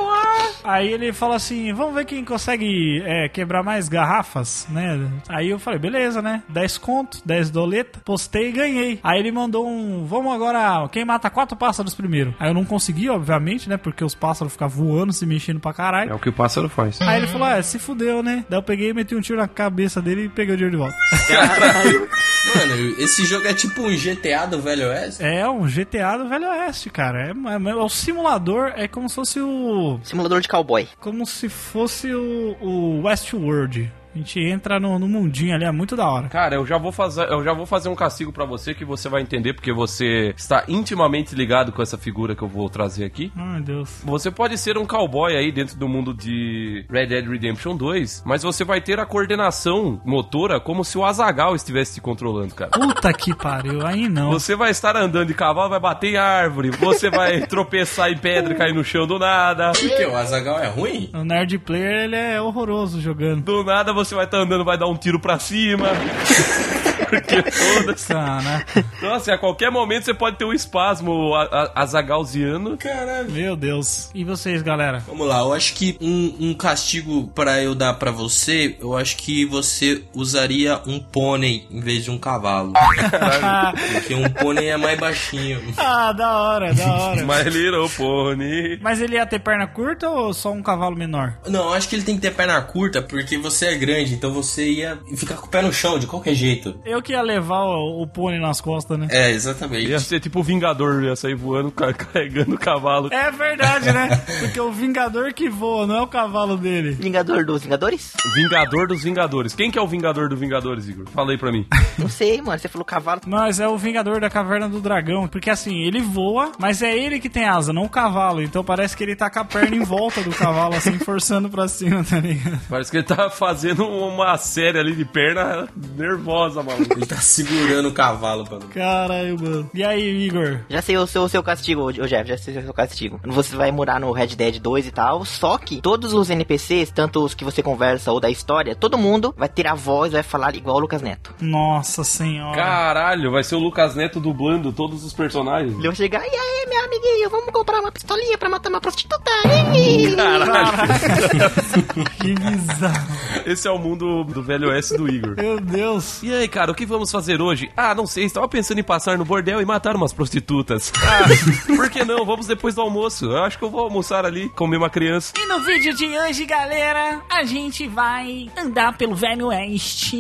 Aí 0.65 0.93
ele 0.93 1.13
fala 1.13 1.37
assim: 1.37 1.73
vamos 1.73 1.95
ver 1.95 2.05
quem 2.05 2.25
consegue 2.25 3.03
é, 3.05 3.29
quebrar 3.29 3.63
mais 3.63 3.89
garrafas, 3.89 4.67
né? 4.71 5.11
Aí 5.29 5.51
eu 5.51 5.59
falei: 5.59 5.79
beleza, 5.79 6.21
né? 6.23 6.43
10 6.49 6.79
conto, 6.79 7.19
10 7.25 7.51
doleta, 7.51 8.01
postei 8.05 8.49
e 8.49 8.53
ganhei. 8.53 9.01
Aí 9.03 9.19
ele 9.19 9.33
mandou 9.33 9.67
um: 9.69 10.05
vamos 10.07 10.33
agora, 10.35 10.89
quem 10.89 11.05
mata 11.05 11.31
quatro 11.31 11.57
pássaros 11.57 11.95
primeiro? 11.95 12.35
Aí 12.39 12.51
eu 12.51 12.55
não 12.55 12.65
consegui, 12.65 13.09
obviamente, 13.09 13.69
né? 13.69 13.77
Porque 13.77 14.05
os 14.05 14.15
pássaros 14.15 14.53
ficam 14.53 14.69
voando, 14.69 15.13
se 15.13 15.27
mexendo 15.27 15.61
pra 15.61 15.73
caralho. 15.73 16.13
É 16.13 16.15
o 16.15 16.19
que 16.19 16.29
o 16.29 16.33
pássaro 16.33 16.69
faz. 16.69 17.01
Aí 17.01 17.19
ele 17.19 17.27
falou: 17.27 17.49
é, 17.49 17.63
se 17.63 17.79
fudeu, 17.79 18.23
né? 18.23 18.45
Daí 18.49 18.59
eu 18.59 18.63
peguei, 18.63 18.93
meti 18.93 19.15
um 19.15 19.21
tiro 19.21 19.39
na 19.39 19.49
cabeça 19.49 20.01
dele 20.01 20.25
e 20.25 20.29
peguei 20.29 20.55
o 20.55 20.57
dinheiro 20.57 20.77
de 20.77 20.83
volta. 20.83 20.97
Mano, 22.55 22.95
esse 22.99 23.25
jogo 23.25 23.47
é 23.47 23.53
tipo 23.53 23.83
um 23.83 23.91
GTA 23.91 24.47
do 24.47 24.61
Velho 24.61 24.89
Oeste. 24.89 25.23
É 25.23 25.49
um 25.49 25.67
GTA 25.67 26.17
do 26.17 26.29
Velho 26.29 26.49
Oeste, 26.49 26.89
cara. 26.89 27.29
É, 27.29 27.31
é, 27.31 27.71
é 27.71 27.75
o 27.75 27.89
simulador, 27.89 28.73
é 28.75 28.89
como 28.89 29.09
se 29.09 29.15
fosse 29.15 29.41
o. 29.41 30.01
Simulador 30.03 30.41
de 30.41 30.49
cowboy. 30.51 30.89
como 30.99 31.25
se 31.25 31.49
fosse 31.49 32.13
o, 32.13 32.57
o 32.61 33.03
Westworld. 33.03 34.00
A 34.15 34.19
gente 34.19 34.41
entra 34.41 34.81
no, 34.81 34.99
no 34.99 35.09
mundinho 35.09 35.55
ali, 35.55 35.65
é 35.65 35.71
muito 35.71 35.95
da 35.95 36.09
hora. 36.09 36.29
Cara, 36.29 36.57
eu 36.57 36.67
já 36.67 36.77
vou 36.79 36.91
fazer, 36.91 37.29
eu 37.31 37.45
já 37.45 37.53
vou 37.53 37.65
fazer 37.67 37.89
um 37.89 37.95
castigo 37.95 38.33
pra 38.33 38.45
você 38.45 38.75
que 38.75 38.85
você 38.85 39.09
vai 39.09 39.23
entender 39.23 39.55
porque 39.55 39.73
você 39.73 40.35
está 40.37 40.65
intimamente 40.69 41.35
ligado 41.35 41.71
com 41.73 41.81
essa 41.81 41.97
figura 41.97 42.35
que 42.35 42.43
eu 42.43 42.49
vou 42.49 42.69
trazer 42.69 43.05
aqui. 43.05 43.33
Ai, 43.37 43.55
meu 43.55 43.63
Deus. 43.63 44.03
Você 44.05 44.31
pode 44.31 44.59
ser 44.59 44.77
um 44.77 44.87
cowboy 44.87 45.37
aí 45.37 45.53
dentro 45.53 45.77
do 45.79 45.89
mundo 45.89 46.13
de 46.13 46.85
Red 46.91 47.07
Dead 47.07 47.27
Redemption 47.27 47.77
2, 47.77 48.25
mas 48.27 48.43
você 48.43 48.65
vai 48.65 48.81
ter 48.81 48.99
a 48.99 49.07
coordenação 49.07 50.01
motora 50.05 50.59
como 50.59 50.85
se 50.85 50.99
o 50.99 51.05
Azagal 51.05 51.55
estivesse 51.55 51.95
te 51.95 52.01
controlando, 52.01 52.55
cara. 52.55 52.71
Puta 52.73 53.13
que 53.13 53.35
pariu, 53.35 53.87
aí 53.87 54.09
não. 54.09 54.31
Você 54.31 54.57
vai 54.57 54.71
estar 54.71 54.97
andando 54.97 55.29
de 55.29 55.35
cavalo, 55.35 55.71
vai 55.71 55.81
bater 55.81 56.15
em 56.15 56.17
árvore, 56.17 56.71
você 56.71 57.11
vai 57.11 57.41
tropeçar 57.47 58.11
em 58.11 58.19
pedra 58.19 58.55
e 58.55 58.57
cair 58.57 58.75
no 58.75 58.83
chão 58.83 59.07
do 59.07 59.19
nada. 59.19 59.73
Por 59.73 59.89
que? 59.89 60.05
O 60.05 60.17
Azagal 60.17 60.59
é 60.59 60.67
ruim? 60.67 61.11
O 61.15 61.25
Nerd 61.25 61.59
Player, 61.59 62.05
ele 62.05 62.17
é 62.17 62.41
horroroso 62.41 63.01
jogando. 63.01 63.43
Do 63.43 63.63
nada 63.63 63.93
você 63.93 64.00
vai 64.09 64.25
estar 64.25 64.39
andando, 64.39 64.65
vai 64.65 64.79
dar 64.79 64.87
um 64.87 64.97
tiro 64.97 65.21
pra 65.21 65.39
cima. 65.39 65.89
Porque 67.11 67.51
foda-se. 67.51 68.09
Cara, 68.09 68.65
Nossa, 69.03 69.31
e 69.31 69.35
a 69.35 69.39
qualquer 69.39 69.71
momento 69.71 70.05
você 70.05 70.15
pode 70.15 70.37
ter 70.37 70.45
um 70.45 70.53
espasmo 70.53 71.33
azagalziano. 71.75 72.77
Caralho. 72.77 73.31
meu 73.31 73.57
Deus. 73.57 74.11
E 74.15 74.25
vocês, 74.25 74.63
galera? 74.63 75.03
Vamos 75.07 75.27
lá, 75.27 75.41
eu 75.41 75.53
acho 75.53 75.75
que 75.75 75.97
um, 76.01 76.37
um 76.41 76.55
castigo 76.55 77.29
pra 77.35 77.63
eu 77.63 77.75
dar 77.75 77.95
pra 77.95 78.11
você, 78.11 78.77
eu 78.81 78.97
acho 78.97 79.17
que 79.17 79.45
você 79.45 80.03
usaria 80.15 80.81
um 80.87 80.99
pônei 81.01 81.67
em 81.71 81.81
vez 81.81 82.05
de 82.05 82.11
um 82.11 82.19
cavalo. 82.19 82.73
Porque 83.93 84.15
um 84.15 84.29
pônei 84.31 84.69
é 84.69 84.77
mais 84.77 84.99
baixinho. 84.99 85.61
ah, 85.77 86.13
da 86.13 86.37
hora, 86.39 86.75
da 86.75 86.93
hora. 86.93 87.23
My 87.25 87.49
Little 87.51 87.89
Pony. 87.91 88.79
Mas 88.81 89.01
ele 89.01 89.15
ia 89.17 89.27
ter 89.27 89.39
perna 89.41 89.67
curta 89.67 90.09
ou 90.09 90.33
só 90.33 90.53
um 90.53 90.63
cavalo 90.63 90.97
menor? 90.97 91.35
Não, 91.49 91.65
eu 91.69 91.73
acho 91.75 91.89
que 91.89 91.97
ele 91.97 92.03
tem 92.03 92.15
que 92.17 92.23
ter 92.23 92.33
perna 92.35 92.61
curta 92.63 93.03
porque 93.03 93.37
você 93.39 93.67
é 93.67 93.75
grande, 93.75 94.15
então 94.15 94.33
você 94.33 94.69
ia 94.71 94.99
ficar 95.17 95.37
com 95.37 95.47
o 95.47 95.51
pé 95.51 95.63
no 95.63 95.73
chão 95.73 95.99
de 95.99 96.07
qualquer 96.07 96.35
jeito. 96.35 96.79
Eu 96.85 97.00
que 97.03 97.13
ia 97.13 97.23
levar 97.23 97.63
o, 97.65 98.03
o 98.03 98.07
pônei 98.07 98.41
nas 98.41 98.61
costas, 98.61 98.99
né? 98.99 99.09
É, 99.11 99.31
exatamente. 99.31 99.89
Ia 99.89 99.99
ser 99.99 100.21
tipo 100.21 100.41
o 100.41 100.43
Vingador, 100.43 101.03
ia 101.03 101.17
sair 101.17 101.35
voando, 101.35 101.71
ca- 101.71 101.93
carregando 101.95 102.55
o 102.55 102.59
cavalo. 102.59 103.09
É 103.13 103.31
verdade, 103.31 103.93
né? 103.93 104.09
Porque 104.41 104.61
o 104.61 104.71
Vingador 104.73 105.33
que 105.33 105.49
voa, 105.49 105.87
não 105.87 105.97
é 105.97 106.03
o 106.03 106.07
cavalo 106.07 106.57
dele. 106.57 106.93
Vingador 106.93 107.45
dos 107.45 107.63
Vingadores? 107.63 108.13
Vingador 108.35 108.87
dos 108.89 109.03
Vingadores. 109.03 109.55
Quem 109.55 109.71
que 109.71 109.79
é 109.79 109.83
o 109.83 109.87
Vingador 109.87 110.29
dos 110.29 110.39
Vingadores, 110.39 110.89
Igor? 110.89 111.07
Fala 111.11 111.33
aí 111.33 111.39
pra 111.39 111.51
mim. 111.53 111.67
Não 111.99 112.09
sei, 112.09 112.41
mano. 112.41 112.59
Você 112.59 112.69
falou 112.69 112.85
cavalo. 112.85 113.21
Mas 113.27 113.61
é 113.61 113.69
o 113.69 113.77
Vingador 113.77 114.21
da 114.21 114.31
Caverna 114.31 114.69
do 114.69 114.81
Dragão. 114.81 115.29
Porque 115.29 115.51
assim, 115.51 115.81
ele 115.83 116.01
voa, 116.01 116.53
mas 116.59 116.83
é 116.83 116.97
ele 116.97 117.21
que 117.21 117.29
tem 117.29 117.45
asa, 117.47 117.73
não 117.73 117.85
o 117.85 117.89
cavalo. 117.89 118.43
Então 118.43 118.65
parece 118.65 118.97
que 118.97 119.03
ele 119.05 119.15
tá 119.17 119.29
com 119.31 119.41
a 119.41 119.45
perna 119.45 119.77
em 119.77 119.83
volta 119.85 120.23
do 120.23 120.31
cavalo, 120.31 120.75
assim, 120.75 120.99
forçando 120.99 121.49
pra 121.49 121.69
cima, 121.69 122.03
tá 122.05 122.19
ligado? 122.19 122.61
Parece 122.69 122.91
que 122.91 122.97
ele 122.99 123.05
tá 123.07 123.29
fazendo 123.31 123.87
uma 123.87 124.37
série 124.39 124.79
ali 124.79 124.95
de 124.95 125.05
perna 125.05 125.69
nervosa, 125.97 126.63
maluco. 126.63 126.90
Ele 126.91 127.07
tá 127.07 127.17
segurando 127.17 127.89
o 127.89 127.93
cavalo, 127.93 128.45
mano. 128.51 128.67
Caralho, 128.75 129.41
mano. 129.41 129.71
E 129.73 129.85
aí, 129.85 130.27
Igor? 130.27 130.61
Já 130.69 130.83
sei 130.83 130.97
o 130.97 131.07
seu, 131.07 131.23
o 131.23 131.29
seu 131.29 131.43
castigo, 131.43 131.83
ô 131.83 131.93
Jeff, 131.93 132.29
já 132.29 132.37
sei 132.37 132.59
o 132.59 132.63
seu 132.63 132.75
castigo. 132.75 133.21
Você 133.27 133.57
vai 133.57 133.71
morar 133.71 134.01
no 134.01 134.11
Red 134.13 134.29
Dead 134.29 134.59
2 134.59 134.87
e 134.87 134.91
tal, 134.91 135.25
só 135.25 135.57
que 135.59 135.81
todos 135.81 136.13
os 136.13 136.31
NPCs, 136.31 136.91
tanto 136.91 137.25
os 137.25 137.35
que 137.35 137.45
você 137.45 137.63
conversa 137.63 138.13
ou 138.13 138.21
da 138.21 138.31
história, 138.31 138.75
todo 138.75 138.99
mundo 138.99 139.35
vai 139.37 139.49
ter 139.49 139.67
a 139.67 139.75
voz, 139.75 140.13
vai 140.13 140.23
falar 140.23 140.55
igual 140.55 140.77
o 140.77 140.81
Lucas 140.81 141.03
Neto. 141.03 141.35
Nossa 141.41 142.05
senhora. 142.05 142.57
Caralho, 142.57 143.31
vai 143.31 143.45
ser 143.45 143.55
o 143.55 143.59
Lucas 143.59 143.95
Neto 143.95 144.21
dublando 144.21 144.73
todos 144.73 145.05
os 145.05 145.13
personagens. 145.13 145.73
Ele 145.75 145.87
vai 145.87 145.97
chegar, 145.97 146.23
e 146.23 146.37
aí, 146.37 146.67
meu 146.69 146.85
amiguinho, 146.85 147.31
vamos 147.31 147.53
comprar 147.53 147.81
uma 147.81 147.93
pistolinha 147.93 148.37
pra 148.37 148.49
matar 148.49 148.69
uma 148.69 148.81
prostituta? 148.81 149.31
Ih!" 149.77 150.11
Que 152.21 152.35
bizarro. 152.35 153.07
Esse 153.47 153.69
é 153.69 153.71
o 153.71 153.79
mundo 153.79 154.25
do 154.25 154.43
velho 154.43 154.69
oeste 154.69 154.97
do 154.97 155.09
Igor. 155.09 155.35
Meu 155.37 155.61
Deus. 155.61 156.23
E 156.23 156.33
aí, 156.35 156.49
cara, 156.49 156.71
o 156.71 156.75
que 156.75 156.80
vamos 156.87 157.11
fazer 157.11 157.41
hoje? 157.41 157.71
Ah, 157.77 157.95
não 157.95 158.07
sei, 158.07 158.25
estava 158.25 158.49
pensando 158.49 158.79
em 158.81 158.85
passar 158.85 159.17
no 159.19 159.25
bordel 159.25 159.61
e 159.61 159.65
matar 159.65 159.97
umas 159.97 160.13
prostitutas. 160.13 160.93
Ah, 161.11 161.25
por 161.67 161.91
que 161.91 162.05
não? 162.05 162.25
Vamos 162.25 162.47
depois 162.47 162.75
do 162.77 162.81
almoço. 162.81 163.25
Eu 163.27 163.43
acho 163.43 163.59
que 163.59 163.65
eu 163.65 163.71
vou 163.71 163.81
almoçar 163.81 164.25
ali, 164.25 164.49
comer 164.51 164.77
uma 164.77 164.89
criança. 164.89 165.33
E 165.37 165.45
no 165.47 165.59
vídeo 165.61 165.93
de 165.95 166.07
hoje, 166.07 166.45
galera, 166.47 167.21
a 167.29 167.43
gente 167.43 167.89
vai 167.89 168.49
andar 168.57 168.97
pelo 168.97 169.15
Velho 169.17 169.49
Oeste. 169.49 170.17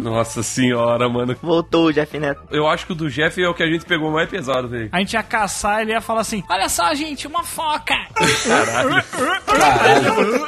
Nossa 0.00 0.42
senhora, 0.42 1.08
mano. 1.08 1.36
Voltou 1.42 1.86
o 1.86 1.92
Jeff 1.92 2.18
Neto. 2.18 2.42
Eu 2.50 2.66
acho 2.66 2.86
que 2.86 2.92
o 2.92 2.94
do 2.94 3.10
Jeff 3.10 3.40
é 3.42 3.48
o 3.48 3.54
que 3.54 3.62
a 3.62 3.66
gente 3.66 3.84
pegou 3.84 4.10
mais 4.10 4.28
pesado, 4.30 4.66
velho. 4.68 4.88
A 4.92 4.98
gente 5.00 5.12
ia 5.12 5.22
caçar, 5.22 5.82
ele 5.82 5.92
ia 5.92 6.00
falar 6.00 6.22
assim: 6.22 6.42
Olha 6.48 6.68
só, 6.68 6.94
gente, 6.94 7.26
uma 7.26 7.42
foca. 7.44 7.94
Caralho. 8.46 9.04
Caralho. 9.46 10.44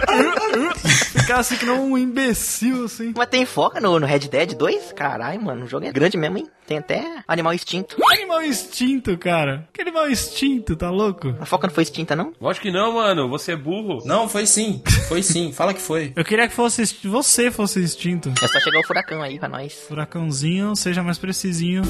Ficar 1.17 1.41
assim 1.41 1.57
que 1.57 1.67
não 1.67 1.93
um 1.93 1.99
imbecil, 1.99 2.85
assim. 2.85 3.13
Mas 3.17 3.29
tem 3.29 3.45
foca 3.45 3.81
no, 3.81 3.99
no 3.99 4.07
Red 4.07 4.21
Dead 4.21 4.55
2? 4.55 4.93
Caralho, 4.93 5.41
mano, 5.43 5.65
o 5.65 5.69
jogo 5.69 5.87
é 5.87 5.93
grande 5.93 6.17
mesmo, 6.17 6.39
hein? 6.39 6.47
Tem 6.67 6.79
até 6.79 7.23
animal 7.29 7.53
extinto. 7.53 7.97
Animal 8.13 8.43
instinto, 8.43 9.17
cara. 9.17 9.69
Que 9.73 9.83
animal 9.83 10.11
instinto, 10.11 10.75
tá 10.75 10.91
louco? 10.91 11.35
A 11.41 11.47
foca 11.47 11.69
não 11.69 11.75
foi 11.75 11.85
extinta, 11.85 12.17
não? 12.17 12.33
Lógico 12.41 12.67
que 12.67 12.73
não, 12.73 12.95
mano. 12.95 13.29
Você 13.29 13.53
é 13.53 13.57
burro. 13.57 14.03
Não, 14.05 14.29
foi 14.29 14.47
sim. 14.47 14.83
Foi 15.09 15.23
sim. 15.23 15.53
Fala 15.53 15.73
que 15.73 15.81
foi. 15.81 16.13
Eu 16.17 16.25
queria 16.25 16.49
que 16.49 16.55
fosse 16.55 16.83
você 17.05 17.51
fosse 17.51 17.81
instinto. 17.81 18.33
É 18.43 18.49
só 18.49 18.59
chegar 18.59 18.81
o 18.81 18.87
furacão 18.87 19.23
aí 19.23 19.39
pra 19.39 19.49
nós. 19.49 19.73
Furacãozinho, 19.89 20.75
seja 20.75 21.03
mais 21.03 21.19
precisinho. 21.19 21.83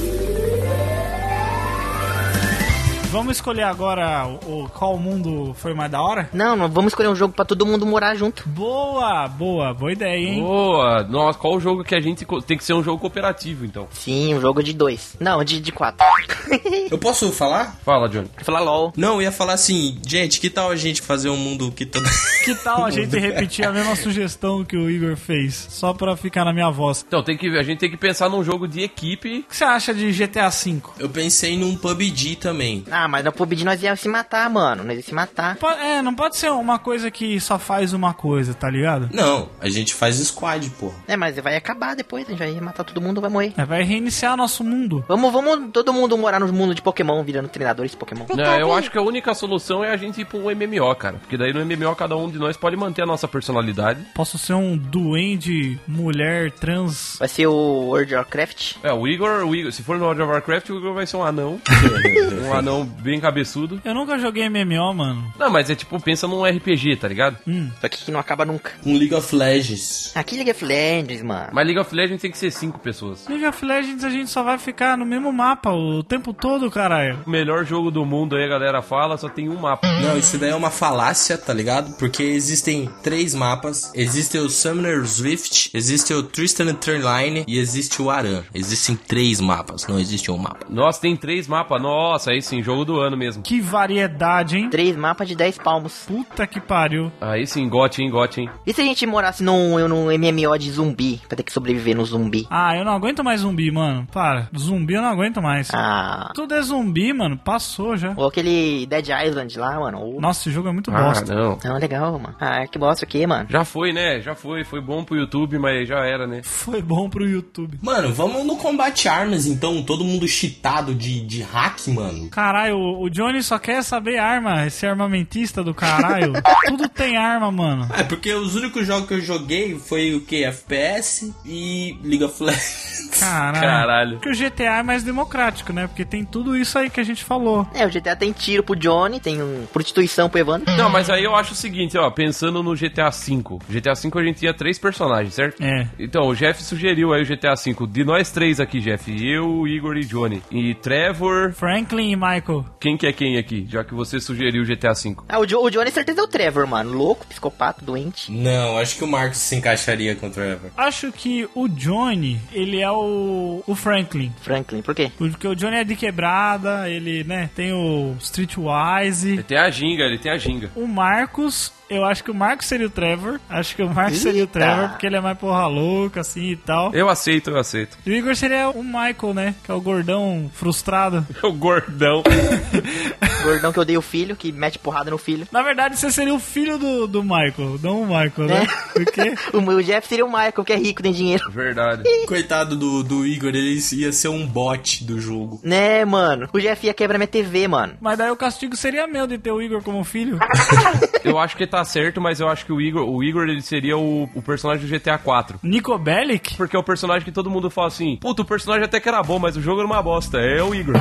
Vamos 3.16 3.36
escolher 3.38 3.62
agora 3.62 4.26
o, 4.26 4.64
o- 4.64 4.68
qual 4.68 4.98
mundo 4.98 5.54
foi 5.54 5.72
mais 5.72 5.90
da 5.90 6.02
hora? 6.02 6.28
Não, 6.34 6.68
vamos 6.68 6.90
escolher 6.92 7.08
um 7.08 7.16
jogo 7.16 7.32
pra 7.32 7.46
todo 7.46 7.64
mundo 7.64 7.86
morar 7.86 8.14
junto. 8.14 8.46
Boa, 8.46 9.26
boa, 9.26 9.72
boa 9.72 9.90
ideia, 9.90 10.18
hein? 10.18 10.42
Boa. 10.42 11.02
Nossa, 11.04 11.38
qual 11.38 11.54
o 11.54 11.60
jogo 11.60 11.82
que 11.82 11.94
a 11.94 12.00
gente... 12.00 12.26
Tem 12.46 12.58
que 12.58 12.64
ser 12.64 12.74
um 12.74 12.82
jogo 12.82 12.98
cooperativo, 13.00 13.64
então. 13.64 13.88
Sim, 13.90 14.34
um 14.34 14.40
jogo 14.40 14.62
de 14.62 14.74
dois. 14.74 15.16
Não, 15.18 15.42
de, 15.42 15.60
de 15.60 15.72
quatro. 15.72 16.04
Eu 16.90 16.98
posso 16.98 17.32
falar? 17.32 17.78
Fala, 17.84 18.06
Johnny. 18.08 18.28
Falar 18.42 18.60
LOL. 18.60 18.92
Não, 18.96 19.14
eu 19.14 19.22
ia 19.22 19.32
falar 19.32 19.54
assim, 19.54 19.98
gente, 20.06 20.38
que 20.40 20.50
tal 20.50 20.70
a 20.70 20.76
gente 20.76 21.00
fazer 21.00 21.30
um 21.30 21.36
mundo 21.38 21.72
que 21.72 21.86
todo. 21.86 22.04
Que 22.44 22.54
tal 22.54 22.84
a 22.84 22.90
gente 22.90 23.18
repetir 23.18 23.66
a 23.66 23.72
mesma 23.72 23.96
sugestão 23.96 24.64
que 24.64 24.76
o 24.76 24.88
Igor 24.88 25.16
fez? 25.16 25.66
Só 25.68 25.92
pra 25.92 26.16
ficar 26.16 26.44
na 26.44 26.52
minha 26.52 26.70
voz. 26.70 27.04
Então, 27.06 27.20
tem 27.20 27.36
que, 27.36 27.48
a 27.58 27.62
gente 27.64 27.78
tem 27.80 27.90
que 27.90 27.96
pensar 27.96 28.28
num 28.28 28.44
jogo 28.44 28.68
de 28.68 28.82
equipe. 28.82 29.38
O 29.40 29.42
que 29.50 29.56
você 29.56 29.64
acha 29.64 29.92
de 29.92 30.12
GTA 30.12 30.48
V? 30.48 30.80
Eu 31.00 31.08
pensei 31.08 31.58
num 31.58 31.74
PUBG 31.76 32.36
também. 32.36 32.84
Ah, 32.88 33.05
mas 33.08 33.24
no 33.24 33.32
PUBG 33.32 33.64
nós 33.64 33.82
ia 33.82 33.94
se 33.96 34.08
matar, 34.08 34.48
mano. 34.50 34.84
Nós 34.84 34.96
ia 34.96 35.02
se 35.02 35.14
matar. 35.14 35.56
É, 35.80 36.02
não 36.02 36.14
pode 36.14 36.36
ser 36.36 36.50
uma 36.50 36.78
coisa 36.78 37.10
que 37.10 37.40
só 37.40 37.58
faz 37.58 37.92
uma 37.92 38.14
coisa, 38.14 38.54
tá 38.54 38.68
ligado? 38.68 39.08
Não, 39.12 39.48
a 39.60 39.68
gente 39.68 39.94
faz 39.94 40.16
squad, 40.16 40.68
porra. 40.70 40.94
É, 41.08 41.16
mas 41.16 41.36
vai 41.36 41.56
acabar 41.56 41.94
depois, 41.96 42.26
a 42.26 42.30
gente 42.30 42.38
vai 42.38 42.60
matar 42.60 42.84
todo 42.84 43.00
mundo, 43.00 43.20
vai 43.20 43.30
morrer. 43.30 43.52
É, 43.56 43.64
vai 43.64 43.82
reiniciar 43.82 44.36
nosso 44.36 44.62
mundo. 44.62 45.04
Vamos, 45.08 45.32
vamos 45.32 45.70
todo 45.72 45.92
mundo 45.92 46.16
morar 46.16 46.40
no 46.40 46.52
mundo 46.52 46.74
de 46.74 46.82
Pokémon, 46.82 47.22
virando 47.22 47.48
treinadores 47.48 47.92
de 47.92 47.96
Pokémon. 47.96 48.26
Não, 48.34 48.58
eu 48.58 48.74
acho 48.74 48.90
que 48.90 48.98
a 48.98 49.02
única 49.02 49.34
solução 49.34 49.84
é 49.84 49.92
a 49.92 49.96
gente 49.96 50.20
ir 50.20 50.26
um 50.34 50.50
MMO, 50.50 50.94
cara. 50.96 51.16
Porque 51.18 51.36
daí 51.36 51.52
no 51.52 51.64
MMO 51.64 51.94
cada 51.96 52.16
um 52.16 52.30
de 52.30 52.38
nós 52.38 52.56
pode 52.56 52.76
manter 52.76 53.02
a 53.02 53.06
nossa 53.06 53.26
personalidade. 53.26 54.00
Posso 54.14 54.38
ser 54.38 54.54
um 54.54 54.76
duende, 54.76 55.78
mulher, 55.86 56.50
trans. 56.50 57.16
Vai 57.18 57.28
ser 57.28 57.46
o 57.46 57.54
World 57.54 58.14
of 58.14 58.26
Warcraft. 58.26 58.76
É, 58.82 58.92
o 58.92 59.06
Igor, 59.06 59.44
o 59.46 59.54
Igor, 59.54 59.72
se 59.72 59.82
for 59.82 59.96
no 59.96 60.04
World 60.04 60.22
of 60.22 60.30
Warcraft, 60.30 60.70
o 60.70 60.78
Igor 60.78 60.94
vai 60.94 61.06
ser 61.06 61.16
um 61.16 61.24
anão. 61.24 61.60
um 62.46 62.52
anão 62.52 62.84
bem 63.02 63.20
cabeçudo. 63.20 63.80
Eu 63.84 63.94
nunca 63.94 64.18
joguei 64.18 64.48
MMO, 64.48 64.94
mano. 64.94 65.32
Não, 65.38 65.50
mas 65.50 65.70
é 65.70 65.74
tipo, 65.74 66.00
pensa 66.00 66.26
num 66.26 66.44
RPG, 66.44 66.96
tá 66.96 67.08
ligado? 67.08 67.38
Só 67.80 67.88
que 67.88 68.10
não 68.10 68.20
acaba 68.20 68.44
nunca. 68.44 68.72
Um 68.84 68.96
League 68.96 69.14
of 69.14 69.34
Legends. 69.34 70.12
Aqui 70.14 70.36
League 70.36 70.50
of 70.50 70.64
Legends, 70.64 71.22
mano. 71.22 71.50
Mas 71.52 71.66
League 71.66 71.80
of 71.80 71.94
Legends 71.94 72.22
tem 72.22 72.30
que 72.30 72.38
ser 72.38 72.50
cinco 72.50 72.78
pessoas. 72.78 73.26
League 73.28 73.46
of 73.46 73.64
Legends 73.64 74.04
a 74.04 74.10
gente 74.10 74.30
só 74.30 74.42
vai 74.42 74.58
ficar 74.58 74.96
no 74.96 75.06
mesmo 75.06 75.32
mapa 75.32 75.70
o 75.70 76.02
tempo 76.02 76.32
todo, 76.32 76.70
caralho. 76.70 77.18
O 77.26 77.30
melhor 77.30 77.64
jogo 77.64 77.90
do 77.90 78.04
mundo 78.04 78.36
aí, 78.36 78.44
a 78.44 78.48
galera 78.48 78.82
fala, 78.82 79.16
só 79.16 79.28
tem 79.28 79.48
um 79.48 79.56
mapa. 79.56 79.86
Não, 80.00 80.16
isso 80.18 80.38
daí 80.38 80.50
é 80.50 80.54
uma 80.54 80.70
falácia, 80.70 81.38
tá 81.38 81.52
ligado? 81.52 81.96
Porque 81.96 82.22
existem 82.22 82.90
três 83.02 83.34
mapas. 83.34 83.92
Existe 83.94 84.38
o 84.38 84.48
Summoner's 84.48 85.20
Rift, 85.20 85.70
existe 85.74 86.12
o 86.12 86.22
Tristan 86.22 86.74
Turnline 86.74 87.44
e 87.46 87.58
existe 87.58 88.02
o 88.02 88.10
Aran. 88.10 88.42
Existem 88.54 88.96
três 88.96 89.40
mapas, 89.40 89.86
não 89.86 89.98
existe 89.98 90.30
um 90.30 90.38
mapa. 90.38 90.66
Nossa, 90.68 91.00
tem 91.00 91.16
três 91.16 91.46
mapas. 91.46 91.80
Nossa, 91.80 92.30
aí 92.30 92.42
sim, 92.42 92.62
jogo 92.62 92.75
do 92.84 93.00
ano 93.00 93.16
mesmo. 93.16 93.42
Que 93.42 93.60
variedade, 93.60 94.56
hein? 94.58 94.68
Três 94.70 94.96
mapas 94.96 95.28
de 95.28 95.34
10 95.34 95.58
palmos. 95.58 96.04
Puta 96.06 96.46
que 96.46 96.60
pariu. 96.60 97.10
Aí 97.20 97.46
sim, 97.46 97.68
gote, 97.68 98.02
hein, 98.02 98.10
gote, 98.10 98.40
hein. 98.42 98.50
E 98.66 98.72
se 98.72 98.80
a 98.80 98.84
gente 98.84 99.06
morasse 99.06 99.42
num, 99.42 99.78
num 99.88 100.06
MMO 100.18 100.58
de 100.58 100.70
zumbi? 100.70 101.20
Pra 101.28 101.36
ter 101.36 101.42
que 101.42 101.52
sobreviver 101.52 101.96
no 101.96 102.04
zumbi. 102.04 102.46
Ah, 102.50 102.76
eu 102.76 102.84
não 102.84 102.92
aguento 102.92 103.22
mais 103.24 103.40
zumbi, 103.40 103.70
mano. 103.70 104.06
Para. 104.12 104.48
Zumbi 104.56 104.94
eu 104.94 105.02
não 105.02 105.08
aguento 105.08 105.40
mais. 105.42 105.68
Ah. 105.72 106.30
Tudo 106.34 106.54
é 106.54 106.62
zumbi, 106.62 107.12
mano. 107.12 107.36
Passou 107.38 107.96
já. 107.96 108.12
Ou 108.16 108.26
aquele 108.28 108.86
Dead 108.86 109.08
Island 109.26 109.58
lá, 109.58 109.78
mano. 109.78 109.98
Ou- 110.00 110.20
Nossa, 110.20 110.40
esse 110.40 110.50
jogo 110.50 110.68
é 110.68 110.72
muito 110.72 110.90
Ah, 110.90 111.02
bosta. 111.02 111.34
não. 111.34 111.58
Não, 111.64 111.78
legal, 111.78 112.12
mano. 112.18 112.34
Ah, 112.40 112.66
que 112.66 112.78
bosta 112.78 113.04
aqui, 113.04 113.26
mano. 113.26 113.46
Já 113.48 113.64
foi, 113.64 113.92
né? 113.92 114.20
Já 114.20 114.34
foi. 114.34 114.64
Foi 114.64 114.80
bom 114.80 115.04
pro 115.04 115.16
YouTube, 115.16 115.58
mas 115.58 115.88
já 115.88 116.04
era, 116.04 116.26
né? 116.26 116.40
Foi 116.42 116.82
bom 116.82 117.08
pro 117.08 117.26
YouTube. 117.28 117.78
Mano, 117.82 118.12
vamos 118.12 118.44
no 118.44 118.56
combate 118.56 119.08
armas 119.08 119.46
então, 119.46 119.82
todo 119.82 120.04
mundo 120.04 120.26
cheatado 120.26 120.94
de, 120.94 121.20
de 121.24 121.42
hack, 121.42 121.86
mano. 121.88 122.28
Caralho, 122.30 122.65
o 122.72 122.96
o 123.06 123.10
Johnny 123.10 123.42
só 123.42 123.58
quer 123.58 123.82
saber 123.82 124.18
arma, 124.18 124.66
esse 124.66 124.86
armamentista 124.86 125.62
do 125.62 125.72
caralho. 125.72 126.32
Tudo 126.66 126.88
tem 126.88 127.16
arma, 127.16 127.50
mano. 127.52 127.88
É, 127.96 128.02
porque 128.02 128.32
os 128.32 128.54
únicos 128.54 128.86
jogos 128.86 129.06
que 129.06 129.14
eu 129.14 129.20
joguei 129.20 129.78
foi 129.78 130.14
o 130.14 130.20
que? 130.20 130.44
FPS 130.44 131.32
e 131.44 131.98
League 132.02 132.24
of 132.24 132.42
Legends. 132.42 133.18
Caralho. 133.18 133.60
Caralho. 133.60 134.18
Porque 134.18 134.30
o 134.30 134.36
GTA 134.36 134.78
é 134.78 134.82
mais 134.82 135.02
democrático, 135.02 135.72
né? 135.72 135.86
Porque 135.86 136.04
tem 136.04 136.24
tudo 136.24 136.56
isso 136.56 136.78
aí 136.78 136.90
que 136.90 137.00
a 137.00 137.04
gente 137.04 137.24
falou. 137.24 137.66
É, 137.74 137.86
o 137.86 137.90
GTA 137.90 138.16
tem 138.16 138.32
tiro 138.32 138.62
pro 138.62 138.76
Johnny, 138.76 139.20
tem 139.20 139.42
um, 139.42 139.66
prostituição 139.72 140.28
pro 140.28 140.40
Evandro. 140.40 140.76
Não, 140.76 140.90
mas 140.90 141.08
aí 141.08 141.24
eu 141.24 141.34
acho 141.34 141.52
o 141.52 141.56
seguinte, 141.56 141.96
ó, 141.96 142.10
pensando 142.10 142.62
no 142.62 142.74
GTA 142.74 143.10
V. 143.10 143.58
GTA 143.68 143.94
V 143.94 144.10
a 144.16 144.24
gente 144.24 144.38
tinha 144.40 144.54
três 144.54 144.78
personagens, 144.78 145.34
certo? 145.34 145.62
É. 145.62 145.86
Então, 145.98 146.26
o 146.26 146.34
Jeff 146.34 146.62
sugeriu 146.62 147.12
aí 147.12 147.22
o 147.22 147.26
GTA 147.26 147.54
V. 147.54 147.86
De 147.86 148.04
nós 148.04 148.30
três 148.30 148.58
aqui, 148.58 148.80
Jeff, 148.80 149.10
eu, 149.24 149.66
Igor 149.66 149.96
e 149.96 150.04
Johnny. 150.04 150.42
E 150.50 150.74
Trevor, 150.74 151.52
Franklin 151.52 152.10
e 152.12 152.16
Michael. 152.16 152.55
Quem 152.80 152.96
que 152.96 153.06
é 153.06 153.12
quem 153.12 153.38
aqui? 153.38 153.66
Já 153.68 153.84
que 153.84 153.94
você 153.94 154.20
sugeriu 154.20 154.62
o 154.62 154.66
GTA 154.66 154.92
V. 154.92 155.16
Ah, 155.28 155.38
o, 155.38 155.46
jo 155.46 155.60
o 155.60 155.70
Johnny 155.70 155.90
certeza 155.90 156.20
é 156.20 156.24
o 156.24 156.28
Trevor, 156.28 156.66
mano. 156.66 156.92
Louco, 156.92 157.26
psicopata, 157.26 157.84
doente. 157.84 158.30
Não, 158.30 158.78
acho 158.78 158.96
que 158.96 159.04
o 159.04 159.06
Marcos 159.06 159.38
se 159.38 159.56
encaixaria 159.56 160.14
com 160.14 160.28
o 160.28 160.30
Trevor. 160.30 160.70
Acho 160.76 161.12
que 161.12 161.48
o 161.54 161.68
Johnny, 161.68 162.40
ele 162.52 162.80
é 162.80 162.90
o, 162.90 163.62
o 163.66 163.74
Franklin. 163.74 164.32
Franklin, 164.40 164.82
por 164.82 164.94
quê? 164.94 165.10
Porque 165.16 165.48
o 165.48 165.54
Johnny 165.54 165.76
é 165.76 165.84
de 165.84 165.96
quebrada, 165.96 166.88
ele, 166.88 167.24
né, 167.24 167.50
tem 167.54 167.72
o 167.72 168.14
Streetwise. 168.20 169.32
Ele 169.32 169.42
tem 169.42 169.58
a 169.58 169.70
ginga, 169.70 170.04
ele 170.04 170.18
tem 170.18 170.32
a 170.32 170.38
ginga. 170.38 170.70
O 170.74 170.86
Marcos, 170.86 171.72
eu 171.88 172.04
acho 172.04 172.24
que 172.24 172.30
o 172.30 172.34
Marcos 172.34 172.66
seria 172.66 172.86
o 172.86 172.90
Trevor. 172.90 173.40
Acho 173.48 173.76
que 173.76 173.82
o 173.82 173.88
Marcos 173.88 174.18
seria 174.18 174.44
o. 174.44 174.46
Trevor, 174.46 174.90
porque 174.90 175.06
ele 175.06 175.16
é 175.16 175.20
mais 175.20 175.38
porra 175.38 175.66
louca, 175.66 176.20
assim 176.20 176.50
e 176.50 176.56
tal. 176.56 176.94
Eu 176.94 177.08
aceito, 177.08 177.50
eu 177.50 177.58
aceito. 177.58 177.96
E 178.04 178.10
o 178.10 178.14
Igor 178.14 178.34
seria 178.34 178.68
o 178.70 178.82
Michael, 178.82 179.34
né? 179.34 179.54
Que 179.64 179.70
é 179.70 179.74
o 179.74 179.80
gordão 179.80 180.50
frustrado. 180.52 181.26
O 181.42 181.52
gordão. 181.52 182.22
Gordão 183.46 183.72
que 183.72 183.80
odeia 183.80 183.98
o 183.98 184.02
filho, 184.02 184.34
que 184.36 184.50
mete 184.50 184.78
porrada 184.78 185.10
no 185.10 185.18
filho. 185.18 185.46
Na 185.52 185.62
verdade, 185.62 185.96
você 185.96 186.10
seria 186.10 186.34
o 186.34 186.38
filho 186.38 186.78
do, 186.78 187.06
do 187.06 187.22
Michael, 187.22 187.78
não 187.82 188.02
o 188.02 188.06
Michael, 188.06 188.48
né? 188.48 188.64
É. 188.64 188.92
Por 188.92 189.04
quê? 189.06 189.34
O, 189.52 189.58
o 189.58 189.82
Jeff 189.82 190.06
seria 190.06 190.24
o 190.24 190.28
Michael, 190.28 190.64
que 190.64 190.72
é 190.72 190.76
rico, 190.76 191.02
tem 191.02 191.12
dinheiro. 191.12 191.50
Verdade. 191.50 192.02
Coitado 192.26 192.76
do, 192.76 193.02
do 193.02 193.26
Igor, 193.26 193.50
ele 193.50 193.78
ia 193.92 194.12
ser 194.12 194.28
um 194.28 194.46
bot 194.46 195.04
do 195.04 195.20
jogo. 195.20 195.60
Né, 195.62 196.04
mano? 196.04 196.48
O 196.52 196.58
Jeff 196.58 196.86
ia 196.86 196.92
quebrar 196.92 197.18
minha 197.18 197.28
TV, 197.28 197.68
mano. 197.68 197.94
Mas 198.00 198.18
daí 198.18 198.30
o 198.30 198.36
castigo 198.36 198.76
seria 198.76 199.06
meu 199.06 199.26
de 199.26 199.38
ter 199.38 199.52
o 199.52 199.62
Igor 199.62 199.82
como 199.82 200.02
filho. 200.04 200.38
Eu 201.24 201.38
acho 201.38 201.56
que 201.56 201.66
tá 201.66 201.84
certo, 201.84 202.20
mas 202.20 202.38
eu 202.38 202.48
acho 202.48 202.64
que 202.64 202.72
o 202.72 202.80
Igor, 202.80 203.02
o 203.02 203.22
Igor 203.22 203.48
ele 203.48 203.60
seria 203.60 203.98
o, 203.98 204.28
o 204.32 204.40
personagem 204.40 204.86
do 204.86 204.88
GTA 204.88 205.18
4. 205.18 205.58
Nico 205.60 205.98
Bellic? 205.98 206.54
Porque 206.56 206.76
é 206.76 206.78
o 206.78 206.84
personagem 206.84 207.24
que 207.24 207.32
todo 207.32 207.50
mundo 207.50 207.68
fala 207.68 207.88
assim, 207.88 208.16
puta, 208.16 208.42
o 208.42 208.44
personagem 208.44 208.84
até 208.84 209.00
que 209.00 209.08
era 209.08 209.20
bom, 209.24 209.38
mas 209.38 209.56
o 209.56 209.60
jogo 209.60 209.80
era 209.80 209.86
uma 209.86 210.00
bosta. 210.00 210.38
É 210.38 210.62
o 210.62 210.72
Igor. 210.72 210.94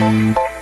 Thank 0.00 0.36
you. 0.54 0.59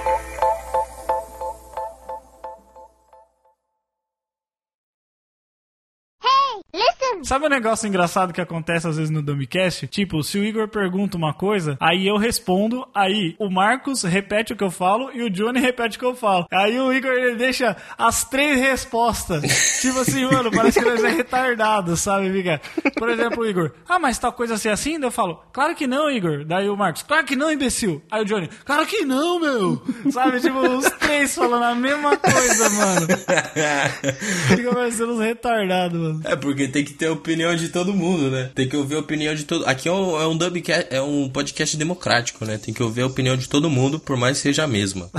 Sabe 7.23 7.47
um 7.47 7.49
negócio 7.49 7.87
engraçado 7.87 8.33
que 8.33 8.41
acontece 8.41 8.87
às 8.87 8.97
vezes 8.97 9.11
no 9.11 9.23
Dumbcast? 9.23 9.87
Tipo, 9.89 10.23
se 10.23 10.39
o 10.39 10.45
Igor 10.45 10.69
pergunta 10.69 11.17
uma 11.17 11.35
coisa, 11.35 11.77
aí 11.81 12.07
eu 12.07 12.17
respondo, 12.17 12.87
aí 12.95 13.35
o 13.39 13.51
Marcos 13.51 14.03
repete 14.03 14.53
o 14.53 14.57
que 14.57 14.65
eu 14.65 14.71
falo 14.71 15.11
e 15.13 15.23
o 15.23 15.31
Johnny 15.31 15.61
repete 15.61 15.97
o 15.97 16.01
que 16.01 16.07
eu 16.07 16.15
falo. 16.15 16.47
Aí 16.53 16.79
o 16.79 16.93
Igor 16.93 17.13
ele 17.13 17.37
deixa 17.37 17.77
as 17.97 18.25
três 18.25 18.61
respostas. 18.61 19.43
tipo 19.81 19.99
assim, 20.01 20.25
mano, 20.25 20.51
parece 20.51 20.79
que 20.79 20.89
nós 20.89 21.03
é 21.03 21.09
retardado, 21.09 21.97
sabe, 21.97 22.33
Fica? 22.33 22.61
Por 22.97 23.09
exemplo, 23.09 23.43
o 23.43 23.47
Igor, 23.47 23.73
ah, 23.89 23.99
mas 23.99 24.19
tal 24.19 24.33
coisa 24.33 24.55
assim 24.55 24.69
assim? 24.69 24.99
Daí 24.99 25.09
eu 25.09 25.13
falo, 25.13 25.41
claro 25.53 25.75
que 25.75 25.87
não, 25.87 26.11
Igor. 26.11 26.45
Daí 26.45 26.69
o 26.69 26.77
Marcos, 26.77 27.03
claro 27.03 27.27
que 27.27 27.37
não, 27.37 27.51
imbecil. 27.51 28.03
Aí 28.11 28.23
o 28.23 28.25
Johnny, 28.25 28.49
claro 28.65 28.87
que 28.87 29.05
não, 29.05 29.41
meu. 29.41 29.83
Sabe, 30.11 30.41
tipo, 30.41 30.59
os 30.59 30.89
três 30.93 31.35
falando 31.35 31.65
a 31.65 31.75
mesma 31.75 32.17
coisa, 32.17 32.71
mano. 32.71 33.07
Fica 34.57 34.75
parecendo 34.75 35.15
uns 35.15 35.21
retardados, 35.21 36.01
mano. 36.01 36.21
É, 36.25 36.37
porque 36.37 36.69
tem 36.69 36.85
que 36.85 36.93
ter 36.93 37.08
a 37.09 37.13
opinião 37.13 37.55
de 37.57 37.69
todo 37.69 37.93
mundo, 37.95 38.31
né? 38.31 38.51
Tem 38.55 38.69
que 38.69 38.77
ouvir 38.77 38.97
a 38.97 39.01
opinião 39.01 39.35
de 39.35 39.45
todo. 39.45 39.67
Aqui 39.67 39.89
é 39.89 39.93
um, 39.93 40.21
é 40.21 40.27
um 40.27 40.37
dubcast, 40.37 40.87
é 40.91 41.01
um 41.01 41.29
podcast 41.29 41.77
democrático, 41.77 42.45
né? 42.45 42.59
Tem 42.59 42.73
que 42.73 42.83
ouvir 42.83 43.03
a 43.03 43.07
opinião 43.07 43.37
de 43.37 43.49
todo 43.49 43.71
mundo, 43.71 43.99
por 43.99 44.17
mais 44.17 44.37
que 44.37 44.43
seja 44.43 44.65
a 44.65 44.67
mesma. 44.67 45.11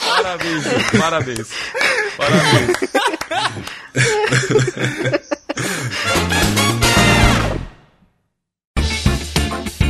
Parabéns, 0.00 0.64
parabéns. 0.98 1.48
Parabéns. 2.16 2.76